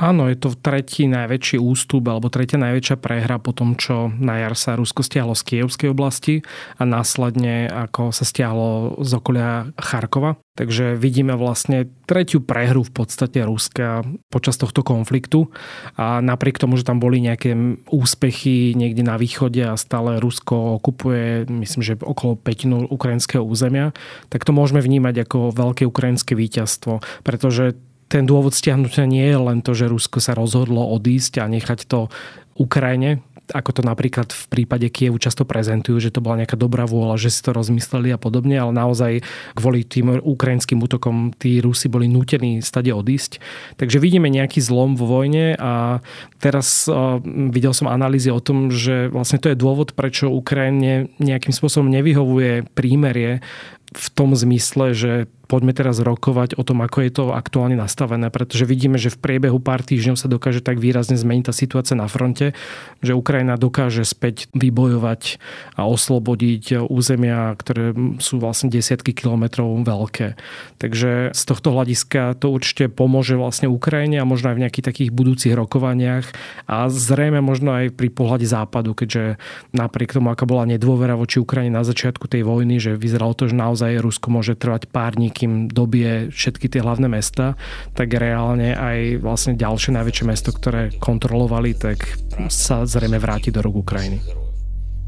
Áno, 0.00 0.32
je 0.32 0.40
to 0.40 0.56
tretí 0.56 1.04
najväčší 1.04 1.60
ústup 1.60 2.08
alebo 2.08 2.32
tretia 2.32 2.56
najväčšia 2.56 2.96
prehra 2.96 3.36
po 3.36 3.52
tom, 3.52 3.76
čo 3.76 4.08
na 4.16 4.40
jar 4.40 4.56
sa 4.56 4.72
Rusko 4.72 5.04
stiahlo 5.04 5.36
z 5.36 5.44
Kievskej 5.44 5.92
oblasti 5.92 6.40
a 6.80 6.88
následne 6.88 7.68
ako 7.68 8.08
sa 8.08 8.24
stiahlo 8.24 8.96
z 9.04 9.12
okolia 9.12 9.68
Charkova. 9.76 10.40
Takže 10.56 10.96
vidíme 10.96 11.36
vlastne 11.36 11.92
tretiu 12.08 12.40
prehru 12.40 12.80
v 12.80 12.92
podstate 12.96 13.44
Ruska 13.44 14.00
počas 14.32 14.56
tohto 14.56 14.80
konfliktu 14.80 15.52
a 16.00 16.24
napriek 16.24 16.56
tomu, 16.56 16.80
že 16.80 16.88
tam 16.88 16.96
boli 16.96 17.20
nejaké 17.20 17.52
úspechy 17.92 18.72
niekde 18.72 19.04
na 19.04 19.20
východe 19.20 19.60
a 19.60 19.76
stále 19.76 20.16
Rusko 20.16 20.80
okupuje, 20.80 21.44
myslím, 21.44 21.80
že 21.84 22.00
okolo 22.00 22.40
petinu 22.40 22.88
ukrajinského 22.88 23.44
územia, 23.44 23.92
tak 24.32 24.48
to 24.48 24.56
môžeme 24.56 24.80
vnímať 24.80 25.28
ako 25.28 25.52
veľké 25.52 25.84
ukrajinské 25.84 26.32
víťazstvo, 26.32 27.04
pretože 27.20 27.76
ten 28.10 28.26
dôvod 28.26 28.50
stiahnutia 28.50 29.06
nie 29.06 29.22
je 29.22 29.38
len 29.38 29.62
to, 29.62 29.70
že 29.70 29.86
Rusko 29.86 30.18
sa 30.18 30.34
rozhodlo 30.34 30.82
odísť 30.90 31.38
a 31.38 31.46
nechať 31.46 31.86
to 31.86 32.10
Ukrajine, 32.58 33.22
ako 33.50 33.70
to 33.80 33.82
napríklad 33.82 34.30
v 34.30 34.44
prípade 34.50 34.86
Kievu 34.90 35.18
často 35.18 35.42
prezentujú, 35.42 35.98
že 35.98 36.14
to 36.14 36.22
bola 36.22 36.42
nejaká 36.42 36.54
dobrá 36.54 36.86
vôľa, 36.86 37.18
že 37.18 37.30
si 37.34 37.40
to 37.42 37.50
rozmysleli 37.54 38.14
a 38.14 38.18
podobne, 38.18 38.56
ale 38.56 38.72
naozaj 38.74 39.12
kvôli 39.58 39.82
tým 39.82 40.22
ukrajinským 40.22 40.78
útokom 40.78 41.34
tí 41.34 41.58
Rusi 41.58 41.90
boli 41.90 42.06
nútení 42.06 42.62
stade 42.62 42.94
odísť. 42.94 43.42
Takže 43.78 43.98
vidíme 43.98 44.30
nejaký 44.30 44.62
zlom 44.62 44.94
vo 44.94 45.06
vojne 45.10 45.58
a 45.58 46.04
teraz 46.38 46.86
uh, 46.86 47.18
videl 47.50 47.74
som 47.74 47.90
analýzy 47.90 48.30
o 48.30 48.42
tom, 48.42 48.70
že 48.70 49.10
vlastne 49.10 49.42
to 49.42 49.50
je 49.50 49.58
dôvod, 49.58 49.94
prečo 49.94 50.30
Ukrajine 50.30 51.10
nejakým 51.18 51.54
spôsobom 51.54 51.90
nevyhovuje 51.90 52.70
prímerie 52.74 53.42
v 53.90 54.06
tom 54.14 54.38
zmysle, 54.38 54.94
že 54.94 55.12
poďme 55.50 55.74
teraz 55.74 55.98
rokovať 55.98 56.54
o 56.54 56.62
tom, 56.62 56.86
ako 56.86 57.02
je 57.02 57.10
to 57.10 57.24
aktuálne 57.34 57.74
nastavené, 57.74 58.30
pretože 58.30 58.62
vidíme, 58.62 59.02
že 59.02 59.10
v 59.10 59.18
priebehu 59.18 59.58
pár 59.58 59.82
týždňov 59.82 60.14
sa 60.14 60.30
dokáže 60.30 60.62
tak 60.62 60.78
výrazne 60.78 61.18
zmeniť 61.18 61.50
tá 61.50 61.52
situácia 61.52 61.98
na 61.98 62.06
fronte, 62.06 62.54
že 63.02 63.18
Ukrajina 63.18 63.58
dokáže 63.58 64.06
späť 64.06 64.46
vybojovať 64.54 65.42
a 65.74 65.90
oslobodiť 65.90 66.86
územia, 66.86 67.50
ktoré 67.58 67.90
sú 68.22 68.38
vlastne 68.38 68.70
desiatky 68.70 69.10
kilometrov 69.10 69.82
veľké. 69.82 70.38
Takže 70.78 71.34
z 71.34 71.42
tohto 71.42 71.74
hľadiska 71.74 72.38
to 72.38 72.54
určite 72.54 72.94
pomôže 72.94 73.34
vlastne 73.34 73.66
Ukrajine 73.66 74.22
a 74.22 74.28
možno 74.28 74.54
aj 74.54 74.56
v 74.56 74.62
nejakých 74.68 74.86
takých 74.86 75.10
budúcich 75.10 75.56
rokovaniach 75.58 76.30
a 76.70 76.86
zrejme 76.86 77.42
možno 77.42 77.74
aj 77.74 77.90
pri 77.96 78.08
pohľade 78.12 78.46
západu, 78.46 78.94
keďže 78.94 79.40
napriek 79.74 80.14
tomu, 80.14 80.30
aká 80.30 80.46
bola 80.46 80.68
nedôvera 80.68 81.18
voči 81.18 81.42
Ukrajine 81.42 81.74
na 81.74 81.82
začiatku 81.82 82.30
tej 82.30 82.46
vojny, 82.46 82.78
že 82.78 82.94
vyzeralo 82.94 83.34
to, 83.34 83.50
že 83.50 83.56
naozaj 83.58 83.98
Rusko 83.98 84.28
môže 84.30 84.54
trvať 84.54 84.86
pár 84.92 85.16
dní, 85.16 85.32
kým 85.40 85.72
dobie 85.72 86.28
všetky 86.28 86.68
tie 86.68 86.84
hlavné 86.84 87.08
mesta, 87.08 87.56
tak 87.96 88.12
reálne 88.12 88.76
aj 88.76 89.24
vlastne 89.24 89.56
ďalšie 89.56 89.96
najväčšie 89.96 90.24
mesto, 90.28 90.52
ktoré 90.52 90.92
kontrolovali, 91.00 91.72
tak 91.72 92.20
sa 92.52 92.84
zrejme 92.84 93.16
vráti 93.16 93.48
do 93.48 93.64
rúk 93.64 93.88
Ukrajiny. 93.88 94.20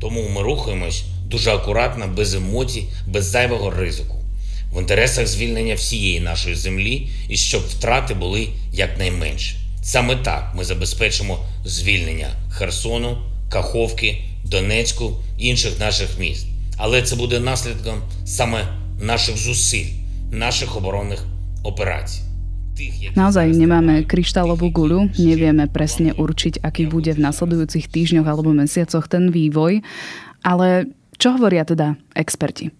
Тому 0.01 0.29
ми 0.29 0.43
рухаємось 0.43 1.05
дуже 1.27 1.51
акуратно, 1.51 2.09
без 2.17 2.35
емоцій, 2.35 2.89
без 3.07 3.25
зайвого 3.25 3.71
ризику, 3.71 4.17
в 4.73 4.81
інтересах 4.81 5.27
звільнення 5.27 5.75
всієї 5.75 6.21
нашої 6.21 6.55
землі 6.55 7.09
і 7.29 7.37
щоб 7.37 7.63
втрати 7.63 8.15
були 8.15 8.49
якнайменші. 8.73 9.57
Саме 9.83 10.17
так 10.17 10.53
ми 10.57 10.65
забезпечимо 10.65 11.39
звільнення 11.65 12.29
Херсону, 12.51 13.19
Каховки, 13.49 14.19
Донецьку 14.45 15.13
інших 15.39 15.81
наших 15.81 16.19
міст. 16.19 16.47
Але 16.77 17.03
це 17.03 17.17
буде 17.17 17.41
наслідком 17.41 18.03
саме 18.25 18.69
наших 19.01 19.37
зусиль 19.37 20.02
našich 20.33 20.73
obronných 20.73 21.23
operácií. 21.63 22.33
Naozaj 23.13 23.53
nemáme 23.53 24.09
kryštálovú 24.09 24.73
guľu, 24.73 25.13
nevieme 25.21 25.69
presne 25.69 26.17
určiť, 26.17 26.65
aký 26.65 26.89
bude 26.89 27.13
v 27.13 27.21
nasledujúcich 27.21 27.93
týždňoch 27.93 28.25
alebo 28.25 28.57
mesiacoch 28.57 29.13
ten 29.13 29.29
vývoj, 29.29 29.85
ale 30.41 30.89
čo 31.21 31.37
hovoria 31.37 31.69
teda 31.69 32.01
experti? 32.17 32.73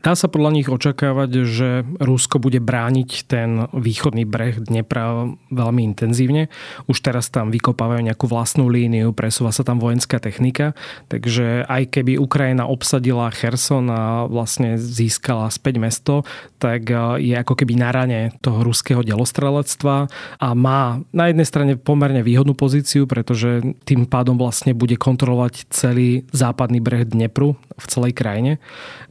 Dá 0.00 0.16
sa 0.16 0.32
podľa 0.32 0.56
nich 0.56 0.68
očakávať, 0.72 1.30
že 1.44 1.84
Rusko 2.00 2.40
bude 2.40 2.56
brániť 2.56 3.10
ten 3.28 3.68
východný 3.68 4.24
breh 4.24 4.56
Dnepra 4.56 5.28
veľmi 5.52 5.92
intenzívne. 5.92 6.48
Už 6.88 7.04
teraz 7.04 7.28
tam 7.28 7.52
vykopávajú 7.52 8.08
nejakú 8.08 8.24
vlastnú 8.24 8.72
líniu, 8.72 9.12
presúva 9.12 9.52
sa 9.52 9.60
tam 9.60 9.76
vojenská 9.76 10.16
technika, 10.16 10.72
takže 11.12 11.68
aj 11.68 11.92
keby 11.92 12.16
Ukrajina 12.16 12.64
obsadila 12.64 13.28
Kherson 13.28 13.92
a 13.92 14.24
vlastne 14.24 14.80
získala 14.80 15.52
späť 15.52 15.76
mesto, 15.76 16.24
tak 16.56 16.88
e, 16.88 17.20
je 17.20 17.36
ako 17.36 17.52
keby 17.60 17.76
na 17.76 17.92
rane 17.92 18.32
toho 18.40 18.64
ruského 18.64 19.04
delostrelectva 19.04 20.08
a 20.40 20.48
má 20.56 21.04
na 21.12 21.28
jednej 21.28 21.44
strane 21.44 21.72
pomerne 21.76 22.24
výhodnú 22.24 22.56
pozíciu, 22.56 23.04
pretože 23.04 23.76
tým 23.84 24.08
pádom 24.08 24.40
vlastne 24.40 24.72
bude 24.72 24.96
kontrolovať 24.96 25.68
celý 25.68 26.24
západný 26.32 26.80
breh 26.80 27.04
Dnepru 27.04 27.60
v 27.76 27.84
celej 27.84 28.16
krajine. 28.16 28.56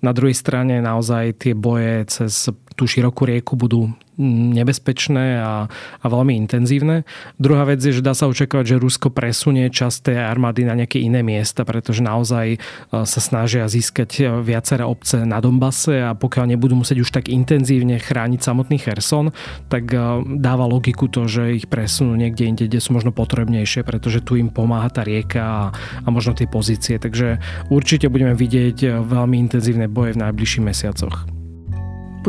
Na 0.02 0.18
druhej 0.18 0.34
strane 0.34 0.79
naozaj 0.82 1.34
tie 1.40 1.56
boje 1.56 2.06
cez 2.06 2.50
tú 2.80 2.88
širokú 2.88 3.28
rieku 3.28 3.60
budú 3.60 3.92
nebezpečné 4.20 5.40
a, 5.40 5.72
a 5.72 6.06
veľmi 6.06 6.36
intenzívne. 6.36 7.08
Druhá 7.40 7.64
vec 7.64 7.80
je, 7.80 7.96
že 7.96 8.04
dá 8.04 8.12
sa 8.12 8.28
očakávať, 8.28 8.76
že 8.76 8.82
Rusko 8.84 9.16
presunie 9.16 9.72
časť 9.72 10.12
tej 10.12 10.18
armády 10.20 10.68
na 10.68 10.76
nejaké 10.76 11.00
iné 11.00 11.24
miesta, 11.24 11.64
pretože 11.64 12.04
naozaj 12.04 12.48
e, 12.56 12.58
sa 12.92 13.20
snažia 13.24 13.64
získať 13.72 14.10
e, 14.20 14.24
viaceré 14.44 14.84
obce 14.84 15.24
na 15.24 15.40
Dombase 15.40 16.04
a 16.04 16.12
pokiaľ 16.20 16.52
nebudú 16.52 16.76
musieť 16.76 17.00
už 17.00 17.10
tak 17.16 17.32
intenzívne 17.32 17.96
chrániť 17.96 18.44
samotný 18.44 18.76
Kherson, 18.84 19.32
tak 19.72 19.88
e, 19.96 19.98
dáva 20.36 20.68
logiku 20.68 21.08
to, 21.08 21.32
že 21.32 21.64
ich 21.64 21.66
presunú 21.72 22.20
niekde 22.20 22.44
inde, 22.44 22.64
kde 22.68 22.84
sú 22.84 22.92
možno 22.92 23.16
potrebnejšie, 23.16 23.88
pretože 23.88 24.20
tu 24.20 24.36
im 24.36 24.52
pomáha 24.52 24.92
tá 24.92 25.08
rieka 25.08 25.40
a, 25.40 25.64
a 26.04 26.08
možno 26.12 26.36
tie 26.36 26.46
pozície. 26.46 27.00
Takže 27.00 27.40
určite 27.72 28.12
budeme 28.12 28.36
vidieť 28.36 29.00
veľmi 29.00 29.40
intenzívne 29.40 29.88
boje 29.88 30.20
v 30.20 30.28
najbližších 30.28 30.68
mesiacoch. 30.68 31.39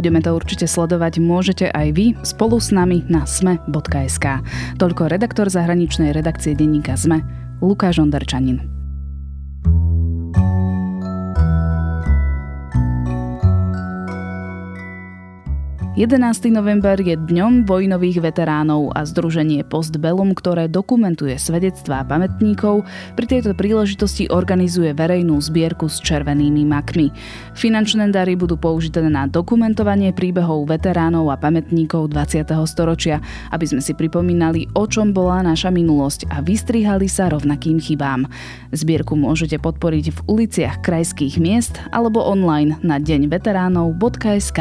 Budeme 0.01 0.25
to 0.25 0.33
určite 0.33 0.65
sledovať, 0.65 1.21
môžete 1.21 1.69
aj 1.77 1.93
vy 1.93 2.17
spolu 2.25 2.57
s 2.57 2.73
nami 2.73 3.05
na 3.13 3.29
sme.sk. 3.29 4.41
Toľko 4.81 5.13
redaktor 5.13 5.53
zahraničnej 5.53 6.17
redakcie 6.17 6.57
denníka 6.57 6.97
ZME, 6.97 7.21
Lukáš 7.61 8.01
Ondarčanin. 8.01 8.80
11. 16.01 16.49
november 16.49 16.97
je 16.97 17.13
dňom 17.13 17.69
vojnových 17.69 18.25
veteránov 18.33 18.97
a 18.97 19.05
Združenie 19.05 19.69
Postbellum, 19.69 20.33
ktoré 20.33 20.65
dokumentuje 20.65 21.37
svedectvá 21.37 22.09
pamätníkov, 22.09 22.89
pri 23.21 23.27
tejto 23.29 23.53
príležitosti 23.53 24.25
organizuje 24.33 24.97
verejnú 24.97 25.37
zbierku 25.37 25.93
s 25.93 26.01
červenými 26.01 26.65
makmi. 26.65 27.13
Finančné 27.53 28.09
dary 28.09 28.33
budú 28.33 28.57
použité 28.57 29.05
na 29.13 29.29
dokumentovanie 29.29 30.17
príbehov 30.17 30.73
veteránov 30.73 31.29
a 31.29 31.37
pamätníkov 31.37 32.09
20. 32.09 32.49
storočia, 32.65 33.21
aby 33.53 33.69
sme 33.69 33.85
si 33.85 33.93
pripomínali, 33.93 34.73
o 34.73 34.89
čom 34.89 35.13
bola 35.13 35.45
naša 35.45 35.69
minulosť 35.69 36.33
a 36.33 36.41
vystrihali 36.41 37.13
sa 37.13 37.29
rovnakým 37.29 37.77
chybám. 37.77 38.25
Zbierku 38.73 39.21
môžete 39.21 39.61
podporiť 39.61 40.17
v 40.17 40.19
uliciach 40.33 40.81
krajských 40.81 41.37
miest 41.37 41.77
alebo 41.93 42.25
online 42.25 42.81
na 42.81 42.97
deňveteránov.sk. 42.97 44.61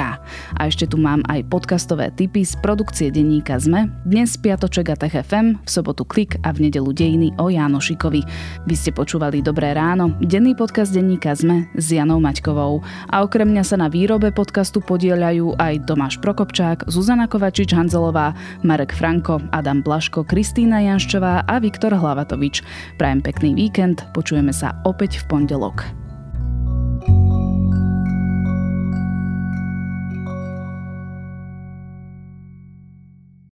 A 0.59 0.61
ešte 0.67 0.83
tu 0.83 0.99
mám 0.99 1.23
aj 1.29 1.45
podcastové 1.45 2.09
tipy 2.09 2.41
z 2.41 2.57
produkcie 2.57 3.13
denníka 3.13 3.61
ZME, 3.61 3.93
dnes 4.01 4.33
Piatoček 4.33 4.89
a 4.89 4.97
TFM, 4.97 5.61
v 5.61 5.69
sobotu 5.69 6.01
Klik 6.01 6.41
a 6.41 6.49
v 6.49 6.67
nedelu 6.67 6.89
Dejiny 6.89 7.29
o 7.37 7.53
Jánošikovi. 7.53 8.25
Vy 8.65 8.73
ste 8.73 8.89
počúvali 8.89 9.45
Dobré 9.45 9.77
ráno, 9.77 10.17
denný 10.17 10.57
podcast 10.57 10.89
denníka 10.89 11.37
ZME 11.37 11.69
s 11.77 11.93
Janou 11.93 12.17
Maťkovou. 12.17 12.81
A 13.13 13.21
okrem 13.21 13.45
mňa 13.45 13.61
sa 13.61 13.77
na 13.77 13.93
výrobe 13.93 14.33
podcastu 14.33 14.81
podielajú 14.81 15.53
aj 15.61 15.85
Tomáš 15.85 16.17
Prokopčák, 16.17 16.89
Zuzana 16.89 17.29
Kovačič-Hanzelová, 17.29 18.33
Marek 18.65 18.97
Franko, 18.97 19.37
Adam 19.53 19.85
Blaško, 19.85 20.25
Kristýna 20.25 20.81
Janščová 20.81 21.45
a 21.45 21.55
Viktor 21.61 21.93
Hlavatovič. 21.93 22.65
Prajem 22.97 23.21
pekný 23.21 23.53
víkend, 23.53 24.01
počujeme 24.17 24.49
sa 24.49 24.73
opäť 24.81 25.21
v 25.21 25.37
pondelok. 25.37 25.98